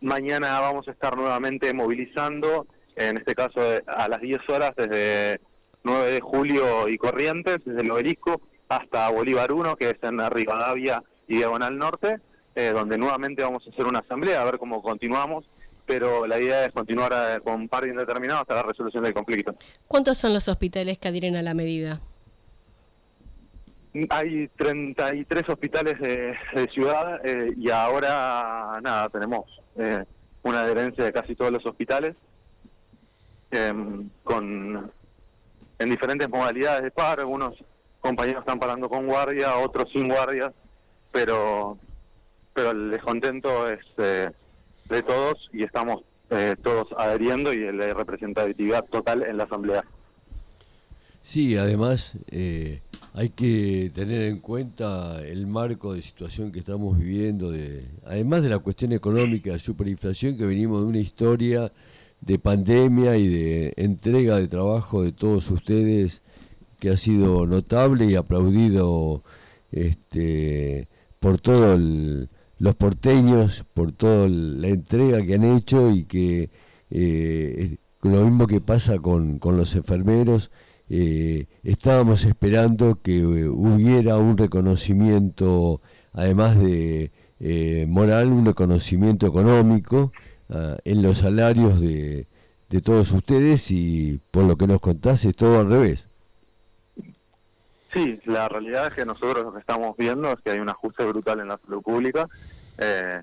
[0.03, 5.41] Mañana vamos a estar nuevamente movilizando, en este caso eh, a las 10 horas desde
[5.87, 11.03] 9 de julio y Corrientes, desde el obelisco hasta Bolívar 1, que es en Rivadavia
[11.29, 12.19] y Diagonal Norte,
[12.57, 15.45] eh, donde nuevamente vamos a hacer una asamblea a ver cómo continuamos,
[15.87, 19.53] pero la idea es continuar eh, con paro indeterminado hasta la resolución del conflicto.
[19.87, 22.01] ¿Cuántos son los hospitales que adhieren a la medida?
[24.11, 29.45] Hay 33 hospitales de, de ciudad eh, y ahora nada, tenemos
[29.79, 30.05] eh,
[30.43, 32.15] una adherencia de casi todos los hospitales
[33.53, 34.93] em, con
[35.79, 37.55] en diferentes modalidades de paro, algunos
[38.01, 40.53] compañeros están parando con guardia, otros sin guardia,
[41.13, 41.79] pero
[42.57, 44.31] pero el descontento es eh,
[44.89, 49.85] de todos y estamos eh, todos adheriendo y la representatividad total en la asamblea.
[51.21, 52.81] Sí, además eh,
[53.13, 58.49] hay que tener en cuenta el marco de situación que estamos viviendo, de, además de
[58.49, 61.71] la cuestión económica, de superinflación, que venimos de una historia
[62.27, 66.23] de pandemia y de entrega de trabajo de todos ustedes
[66.81, 69.23] que ha sido notable y aplaudido
[69.73, 70.89] este,
[71.21, 76.51] por todo el- los porteños, por toda la entrega que han hecho y que
[76.91, 80.51] eh, lo mismo que pasa con, con los enfermeros,
[80.89, 85.81] eh, estábamos esperando que eh, hubiera un reconocimiento,
[86.13, 87.11] además de
[87.89, 90.13] moral, un reconocimiento económico
[90.51, 92.27] ah, en los salarios de,
[92.69, 96.09] de todos ustedes y por lo que nos contás es todo al revés.
[97.93, 101.05] Sí, la realidad es que nosotros lo que estamos viendo es que hay un ajuste
[101.05, 102.27] brutal en la salud pública,
[102.79, 103.23] eh,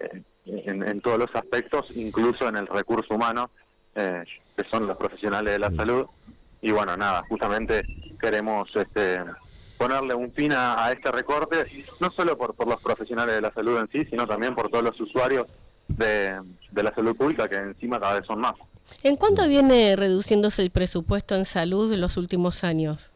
[0.00, 3.50] eh, en, en todos los aspectos, incluso en el recurso humano,
[3.94, 4.24] eh,
[4.56, 6.06] que son los profesionales de la salud.
[6.60, 7.84] Y bueno, nada, justamente
[8.20, 9.20] queremos este,
[9.78, 11.64] ponerle un fin a, a este recorte,
[12.00, 14.82] no solo por, por los profesionales de la salud en sí, sino también por todos
[14.82, 15.46] los usuarios
[15.88, 18.54] de, de la salud pública, que encima cada vez son más.
[19.02, 23.10] ¿En cuánto viene reduciéndose el presupuesto en salud en los últimos años?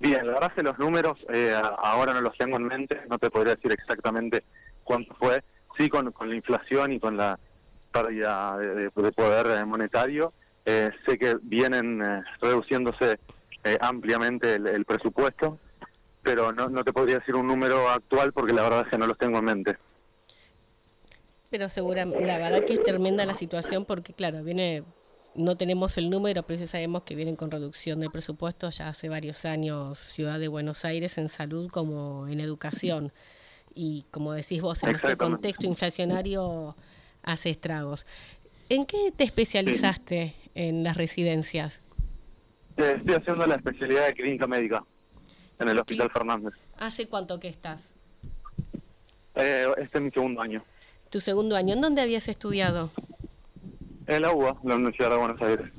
[0.00, 3.18] Bien, la verdad es que los números eh, ahora no los tengo en mente, no
[3.18, 4.44] te podría decir exactamente
[4.84, 5.42] cuánto fue.
[5.76, 7.38] Sí, con, con la inflación y con la
[7.92, 10.32] pérdida de, de- de poder eh, monetario,
[10.64, 13.18] eh, sé que vienen eh, reduciéndose
[13.64, 15.58] eh, ampliamente el, el presupuesto,
[16.22, 19.06] pero no, no te podría decir un número actual porque la verdad es que no
[19.06, 19.76] los tengo en mente.
[21.50, 24.84] Pero seguramente, la verdad que es tremenda la situación porque, claro, viene,
[25.34, 29.08] no tenemos el número, pero sí sabemos que vienen con reducción del presupuesto ya hace
[29.08, 33.12] varios años Ciudad de Buenos Aires en salud como en educación.
[33.74, 36.76] Y como decís vos, en este contexto inflacionario
[37.22, 38.04] hace estragos.
[38.68, 41.80] ¿En qué te especializaste en las residencias?
[42.76, 44.84] Eh, estoy haciendo la especialidad de clínica médica
[45.58, 46.52] en el Hospital Fernández.
[46.76, 47.94] ¿Hace cuánto que estás?
[49.34, 50.62] Eh, este es mi segundo año.
[51.10, 51.74] Tu segundo año.
[51.74, 52.90] ¿En dónde habías estudiado?
[54.06, 55.70] En la UBA, la Universidad de Buenos Aires.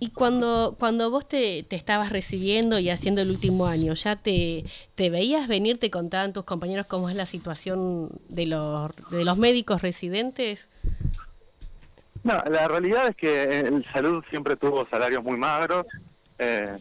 [0.00, 4.64] Y cuando, cuando vos te, te estabas recibiendo y haciendo el último año, ¿ya te,
[4.94, 9.38] te veías venir, te contaban tus compañeros cómo es la situación de los, de los
[9.38, 10.68] médicos residentes?
[12.22, 15.86] No, la realidad es que el salud siempre tuvo salarios muy magros.
[16.38, 16.76] Eh,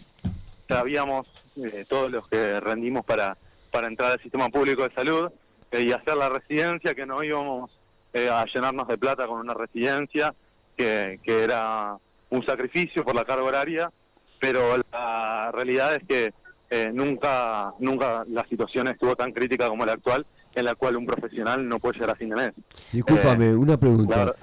[0.68, 3.38] sabíamos eh, todos los que rendimos para,
[3.72, 5.32] para entrar al sistema público de salud
[5.74, 7.72] eh, y hacer la residencia, que no íbamos
[8.14, 10.34] eh, a llenarnos de plata con una residencia,
[10.78, 11.96] que, que era
[12.30, 13.92] un sacrificio por la carga horaria,
[14.40, 16.34] pero la realidad es que
[16.70, 21.06] eh, nunca, nunca la situación estuvo tan crítica como la actual, en la cual un
[21.06, 22.52] profesional no puede llegar a fin de mes.
[22.92, 24.16] Discúlpame, Eh, una pregunta.
[24.18, 24.36] verdad-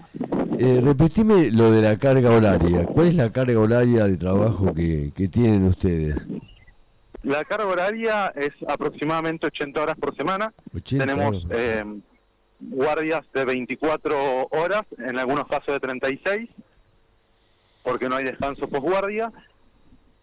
[0.62, 2.84] Eh, repetime lo de la carga horaria.
[2.84, 6.16] ¿Cuál es la carga horaria de trabajo que, que tienen ustedes?
[7.22, 10.52] La carga horaria es aproximadamente 80 horas por semana.
[10.74, 11.84] 80 Tenemos eh,
[12.60, 16.48] guardias de 24 horas, en algunos casos de 36,
[17.82, 19.32] porque no hay descanso posguardia.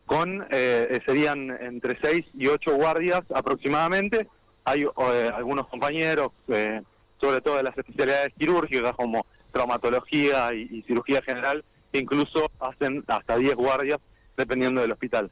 [0.06, 4.28] Con eh, serían entre 6 y 8 guardias aproximadamente.
[4.64, 6.82] Hay eh, algunos compañeros, eh,
[7.20, 13.04] sobre todo de las especialidades quirúrgicas como traumatología y, y cirugía general, que incluso hacen
[13.08, 14.00] hasta 10 guardias
[14.38, 15.30] dependiendo del hospital.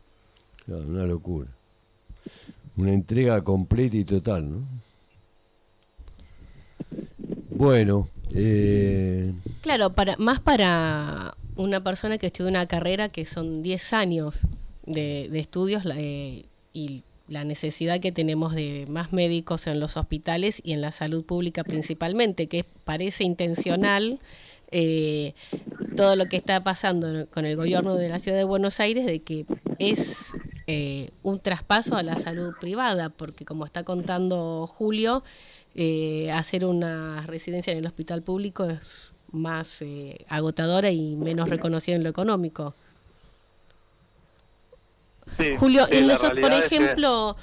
[0.65, 1.47] Claro, una locura.
[2.77, 4.67] Una entrega completa y total, ¿no?
[7.49, 13.93] Bueno, eh, Claro, para, más para una persona que estudia una carrera que son 10
[13.93, 14.41] años
[14.85, 20.73] de, estudios eh, y la necesidad que tenemos de más médicos en los hospitales y
[20.73, 24.19] en la salud pública principalmente, que parece intencional
[24.71, 25.33] eh,
[25.95, 29.21] todo lo que está pasando con el gobierno de la ciudad de Buenos Aires, de
[29.21, 29.45] que
[29.79, 30.33] es
[30.67, 35.23] eh, un traspaso a la salud privada, porque como está contando Julio,
[35.75, 41.95] eh, hacer una residencia en el hospital público es más eh, agotadora y menos reconocida
[41.95, 42.75] en lo económico.
[45.39, 47.35] Sí, Julio, sí, los- por realidad es que- ejemplo,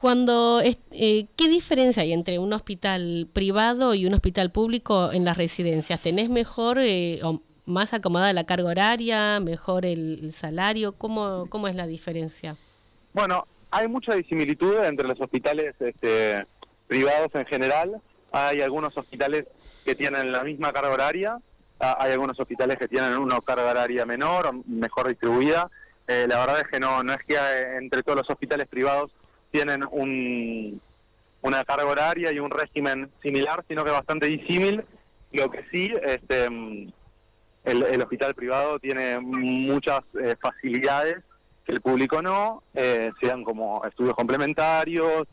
[0.00, 5.24] cuando es- eh, ¿qué diferencia hay entre un hospital privado y un hospital público en
[5.24, 6.00] las residencias?
[6.00, 10.92] ¿Tenés mejor eh, o más acomodada la carga horaria, mejor el, el salario?
[10.92, 12.56] ¿Cómo, ¿Cómo es la diferencia?
[13.12, 16.44] Bueno, hay mucha disimilitud entre los hospitales este,
[16.86, 18.00] privados en general.
[18.32, 19.44] Hay algunos hospitales
[19.84, 21.38] que tienen la misma carga horaria,
[21.80, 25.70] ah, hay algunos hospitales que tienen una carga horaria menor o mejor distribuida.
[26.10, 29.12] Eh, la verdad es que no, no es que eh, entre todos los hospitales privados
[29.52, 30.80] tienen un,
[31.40, 34.84] una carga horaria y un régimen similar, sino que bastante disímil.
[35.30, 41.18] Lo que sí, este, el, el hospital privado tiene muchas eh, facilidades
[41.64, 45.28] que el público no, eh, sean como estudios complementarios,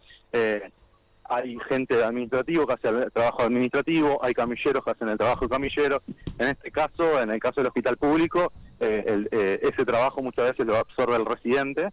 [1.29, 5.45] hay gente de administrativo que hace el trabajo administrativo, hay camilleros que hacen el trabajo
[5.45, 6.01] de camilleros.
[6.37, 10.51] En este caso, en el caso del hospital público, eh, el- eh, ese trabajo muchas
[10.51, 11.89] veces lo absorbe el residente.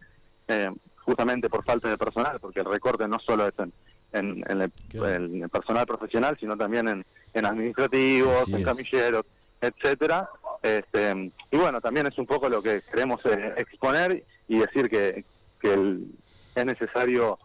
[0.48, 0.70] Eh,
[1.04, 3.72] justamente por falta de personal, porque el recorte no solo es en,
[4.12, 7.04] en- en el, en el personal profesional, sino también en,
[7.34, 8.64] en administrativos, Así en es.
[8.64, 9.22] camilleros,
[9.60, 10.28] etcétera.
[10.62, 15.24] Este, y bueno, también es un poco lo que queremos eh, exponer y decir que,
[15.60, 16.06] que el-
[16.54, 17.38] es necesario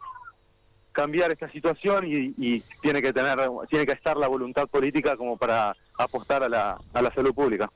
[0.91, 3.37] cambiar esta situación y, y tiene que tener
[3.69, 7.69] tiene que estar la voluntad política como para apostar a la, a la salud pública.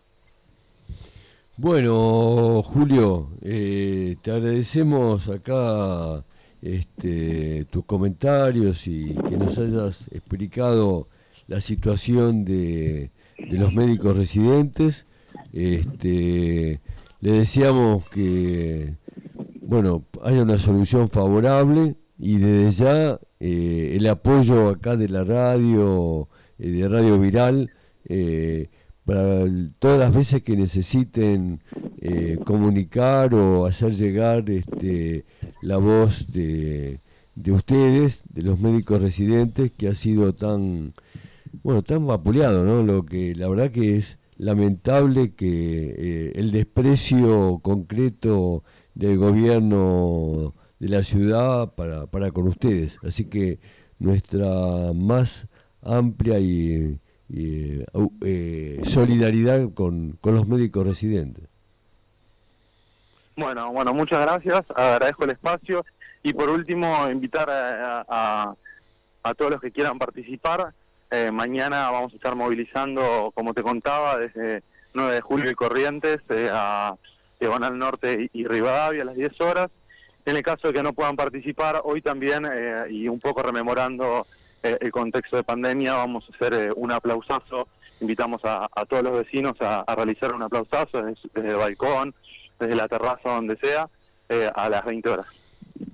[1.63, 6.25] Bueno, Julio, eh, te agradecemos acá
[6.61, 11.07] este, tus comentarios y que nos hayas explicado
[11.47, 13.11] la situación de,
[13.49, 15.07] los médicos residentes.
[15.53, 16.81] Este,
[17.21, 18.97] le deseamos que
[19.61, 26.27] bueno haya una solución favorable y desde ya eh, el apoyo acá de la radio,
[26.59, 27.71] eh, de Radio Viral,
[29.05, 29.45] para
[29.79, 31.61] todas las veces que necesiten
[31.99, 35.25] eh, comunicar o hacer llegar este,
[35.61, 37.01] la voz de,
[37.35, 40.93] de ustedes, de los médicos residentes, que ha sido tan,
[41.63, 42.83] bueno, tan vapuleado, ¿no?
[42.83, 48.63] Lo que la verdad que es lamentable que eh, el desprecio concreto
[48.95, 52.97] del gobierno de la ciudad para, para con ustedes.
[53.03, 53.59] Así que
[53.99, 55.47] nuestra más
[55.81, 56.99] amplia y,
[57.93, 61.45] au- eh, solidaridad con, con los médicos residentes.
[63.35, 65.83] Bueno, bueno, muchas gracias, agradezco el espacio
[66.21, 68.53] y por último invitar a, a-
[69.23, 70.73] a todos los que quieran participar.
[71.09, 74.63] Eh, mañana vamos a estar movilizando, como te contaba, desde
[74.93, 76.95] 9 de julio y Corrientes eh, a
[77.39, 79.69] Diagonal Norte y, y Rivadavia a las 10 horas.
[80.25, 84.25] En el caso de que no puedan participar, hoy también, eh, y un poco rememorando
[84.63, 87.67] eh, el contexto de pandemia, vamos a hacer eh, un aplausazo.
[88.01, 92.13] Invitamos a, a todos los vecinos a, a realizar un aplausazo desde, desde el balcón,
[92.59, 93.89] desde la terraza, donde sea,
[94.29, 95.27] eh, a las 20 horas.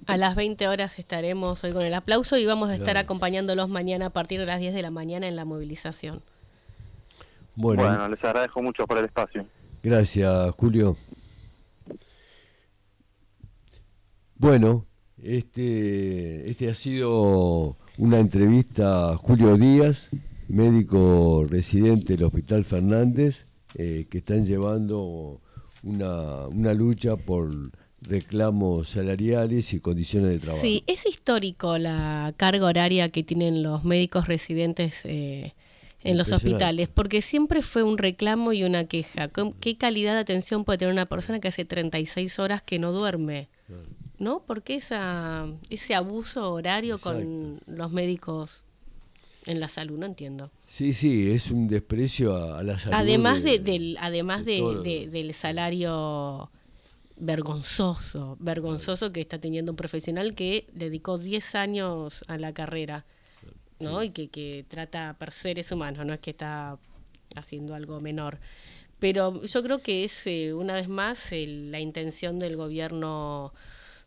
[0.08, 3.00] A las 20 horas estaremos hoy con el aplauso y vamos a estar Claro.
[3.02, 6.22] acompañándolos mañana a partir de las 10 de la mañana en la movilización.
[7.56, 9.46] Bueno, Bueno, les agradezco mucho por el espacio.
[9.84, 10.96] gracias Julio.
[14.36, 14.86] Bueno,
[15.22, 20.10] este, este ha sido una entrevista a Julio Díaz,
[20.48, 23.46] médico residente del Hospital Fernández,
[23.76, 25.42] eh, que están llevando
[25.84, 27.52] una, una lucha por
[28.02, 30.62] reclamos salariales y condiciones de trabajo.
[30.62, 35.54] Sí, es histórico la carga horaria que tienen los médicos residentes eh,
[36.02, 39.28] en los hospitales, porque siempre fue un reclamo y una queja.
[39.28, 42.94] ¿Cómo- ¿Qué calidad de atención puede tener una persona que hace 36 horas que no
[42.94, 43.50] duerme?
[44.20, 44.42] ¿No?
[44.44, 48.64] ¿Por qué esa, ese abuso horario con los médicos
[49.46, 49.98] en la salud?
[49.98, 50.52] No entiendo.
[50.68, 52.96] Sí, sí, es un desprecio a, a la salud.
[52.98, 56.52] Además, de- de, del, además de de, del salario
[57.16, 63.06] vergonzoso, vergonzoso que está teniendo un profesional que dedicó 10 años a la carrera,
[63.80, 64.04] ¿no?
[64.04, 66.78] Y que, que trata a seres humanos, no es que está
[67.36, 68.40] haciendo algo menor.
[69.00, 73.54] Pero yo creo que es, eh, una vez más, el- la intención del gobierno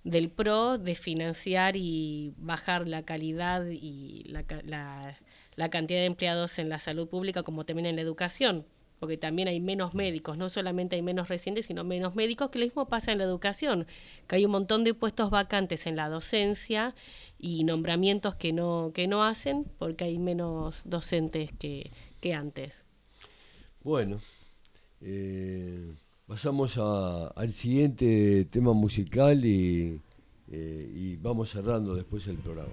[0.05, 5.19] del PRO de financiar y bajar la calidad y la, la,
[5.57, 8.67] la cantidad de empleados en la salud pública como también en la educación,
[8.99, 12.65] porque también hay menos médicos, no solamente hay menos residentes, sino menos médicos, que lo
[12.65, 13.87] mismo pasa en la educación,
[14.27, 16.95] que hay un montón de puestos vacantes en la docencia
[17.39, 21.91] y nombramientos que no, que no hacen porque hay menos docentes que,
[22.21, 22.85] que antes.
[23.83, 24.19] Bueno,
[25.01, 25.93] eh,
[26.37, 30.01] pasamos a- al siguiente tema musical y,
[30.51, 32.71] eh, y vamos cerrando después el programa.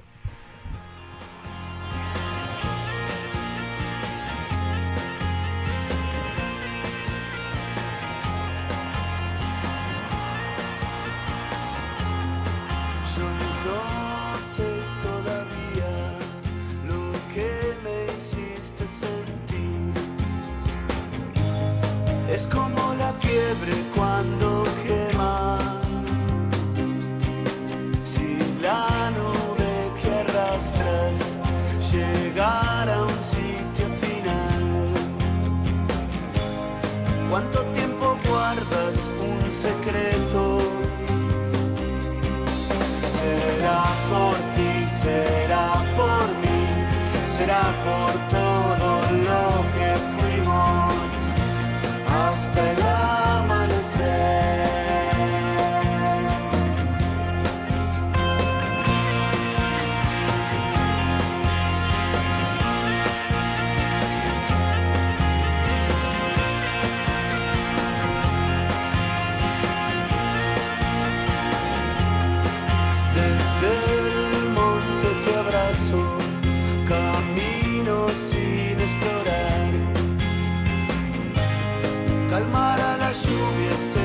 [82.39, 83.98] calmara la lluvia.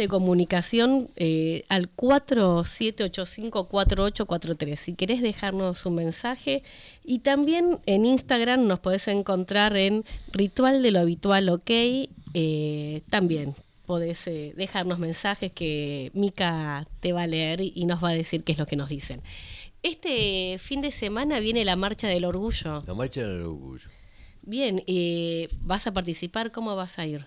[0.00, 4.76] De comunicación eh, al 4785-4843.
[4.76, 6.64] Si querés dejarnos un mensaje.
[7.04, 11.70] Y también en Instagram nos podés encontrar en Ritual de lo Habitual OK.
[11.70, 13.54] eh, también
[13.90, 18.44] podés eh, dejarnos mensajes que Mica te va a leer y nos va a decir
[18.44, 19.20] qué es lo que nos dicen.
[19.82, 22.84] Este fin de semana viene la Marcha del Orgullo.
[22.86, 23.90] La marcha del orgullo.
[24.42, 26.52] Bien, eh, ¿vas a participar?
[26.52, 27.26] ¿Cómo vas a ir?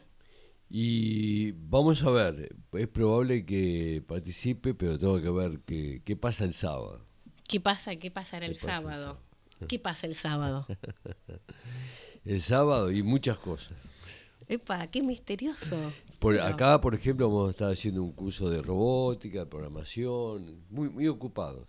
[0.75, 6.45] Y vamos a ver, es probable que participe, pero tengo que ver qué, qué pasa
[6.45, 7.05] el sábado.
[7.47, 7.95] ¿Qué pasa?
[7.95, 9.19] ¿Qué pasará el ¿Qué pasa el sábado?
[9.67, 10.65] ¿Qué pasa el sábado?
[12.25, 13.77] El sábado y muchas cosas.
[14.47, 15.75] Epa, qué misterioso.
[16.19, 20.89] Por acá, por ejemplo, vamos a estar haciendo un curso de robótica, de programación, muy,
[20.89, 21.67] muy ocupados.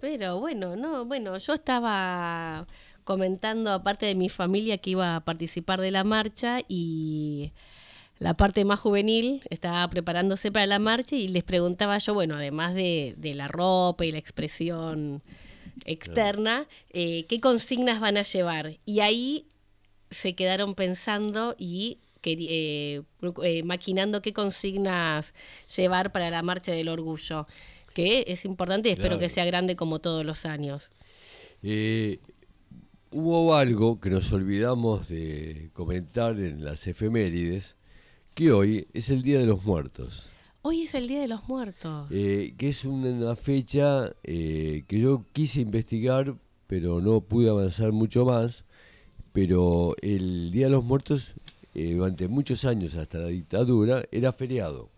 [0.00, 2.66] Pero bueno, no, bueno, yo estaba
[3.02, 7.52] comentando aparte de mi familia que iba a participar de la marcha y
[8.18, 12.74] la parte más juvenil estaba preparándose para la marcha y les preguntaba yo, bueno, además
[12.74, 15.22] de, de la ropa y la expresión
[15.84, 18.78] externa, eh, ¿qué consignas van a llevar?
[18.86, 19.46] Y ahí
[20.10, 23.02] se quedaron pensando y eh,
[23.44, 25.34] eh, maquinando qué consignas
[25.76, 27.46] llevar para la marcha del orgullo,
[27.94, 29.20] que es importante y espero Claro.
[29.20, 30.90] que sea grande como todos los años.
[33.10, 37.76] Hubo algo que nos olvidamos de comentar en las efemérides,
[38.36, 40.28] que hoy es el Día de los Muertos.
[40.60, 42.06] Hoy es el Día de los Muertos.
[42.10, 48.26] Eh, que es una, fecha eh, que yo quise investigar, pero no pude avanzar mucho
[48.26, 48.66] más.
[49.32, 51.32] Pero el Día de los Muertos,
[51.74, 54.90] eh, durante muchos años, hasta la dictadura, era feriado.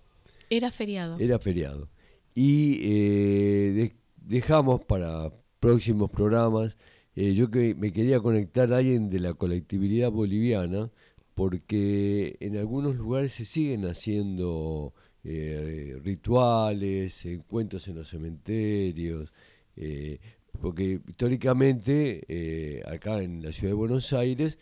[0.51, 1.17] Era feriado.
[1.21, 1.89] Era feriado.
[2.35, 2.79] Y
[3.73, 5.31] de- dejamos para
[5.61, 6.77] próximos programas,
[7.15, 10.91] yo que me quería conectar a alguien de la colectividad boliviana,
[11.39, 19.33] porque en algunos lugares se siguen haciendo eh, rituales, encuentros en los cementerios,
[19.77, 20.19] eh,
[20.61, 24.59] porque históricamente eh, acá en la ciudad de Buenos Aires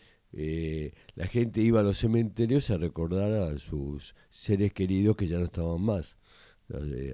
[1.14, 5.46] la gente iba a los cementerios a recordar a sus seres queridos que ya no
[5.46, 6.18] estaban más,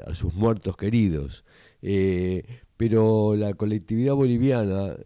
[0.05, 1.45] a sus muertos queridos.
[2.77, 4.97] Pero la colectividad boliviana,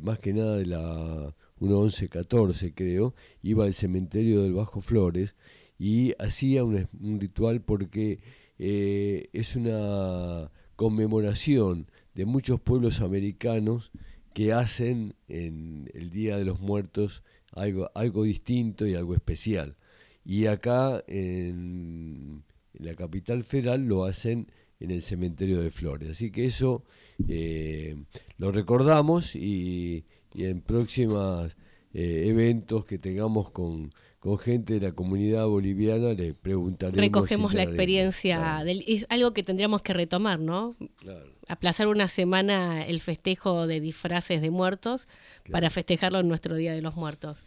[0.00, 5.36] más que nada de la 1114 creo, iba al cementerio del Bajo Flores
[5.78, 6.88] y hacía un,
[7.20, 8.20] ritual porque
[8.58, 13.92] eh, es una conmemoración de muchos pueblos americanos
[14.34, 19.76] que hacen en el Día de los Muertos algo, algo distinto y algo especial.
[20.24, 22.42] Y acá en,
[22.74, 24.48] en la capital federal lo hacen
[24.80, 26.10] en el cementerio de Flores.
[26.10, 26.84] Así que eso
[27.28, 27.96] eh,
[28.38, 30.04] lo recordamos y,
[30.36, 31.56] y en próximos
[31.92, 33.90] eventos que tengamos con,
[34.26, 37.00] con gente de la comunidad boliviana le preguntaremos.
[37.00, 40.74] Recogemos la experiencia, Claro, del, es algo que tendríamos que retomar, ¿no?
[40.96, 41.26] claro.
[41.48, 45.06] Aplazar una semana el festejo de disfraces de muertos
[45.50, 47.44] para festejarlo en nuestro Día de los Muertos.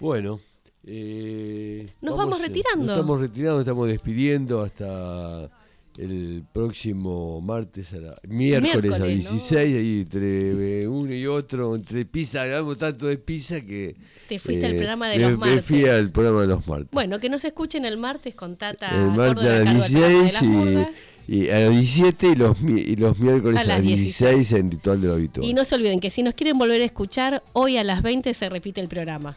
[0.00, 0.40] Bueno.
[0.84, 2.86] eh, Nos vamos eh, retirando.
[2.86, 5.50] Nos estamos retirando, estamos despidiendo hasta
[5.98, 9.06] el próximo martes, a la, miércoles, a Miércoles, ¿no?
[9.06, 13.88] 16, ahí entre eh, uno y otro, entre pizza, hablamos tanto de pizza que...
[13.90, 13.96] eh,
[14.28, 15.64] Te fuiste al programa de me- los me martes.
[15.64, 16.88] fui al programa de los martes.
[16.92, 20.08] Bueno, que nos escuchen el martes con Tata el martes a las Cardo, el programa
[20.08, 20.92] de 16 las
[21.28, 24.52] y, y a las 17 y los, y los miércoles A a las las 16,
[24.52, 25.46] en Ritual de lo Habitual.
[25.46, 28.32] Y no se olviden que si nos quieren volver a escuchar, hoy a las 20
[28.34, 29.36] se repite el programa.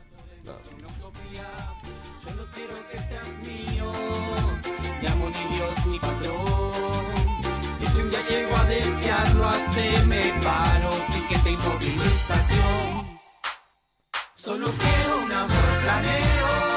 [9.39, 13.19] Desearlo, haceme paro, piquete y movilización.
[14.35, 15.49] Solo quiero un amor
[15.83, 16.68] planeo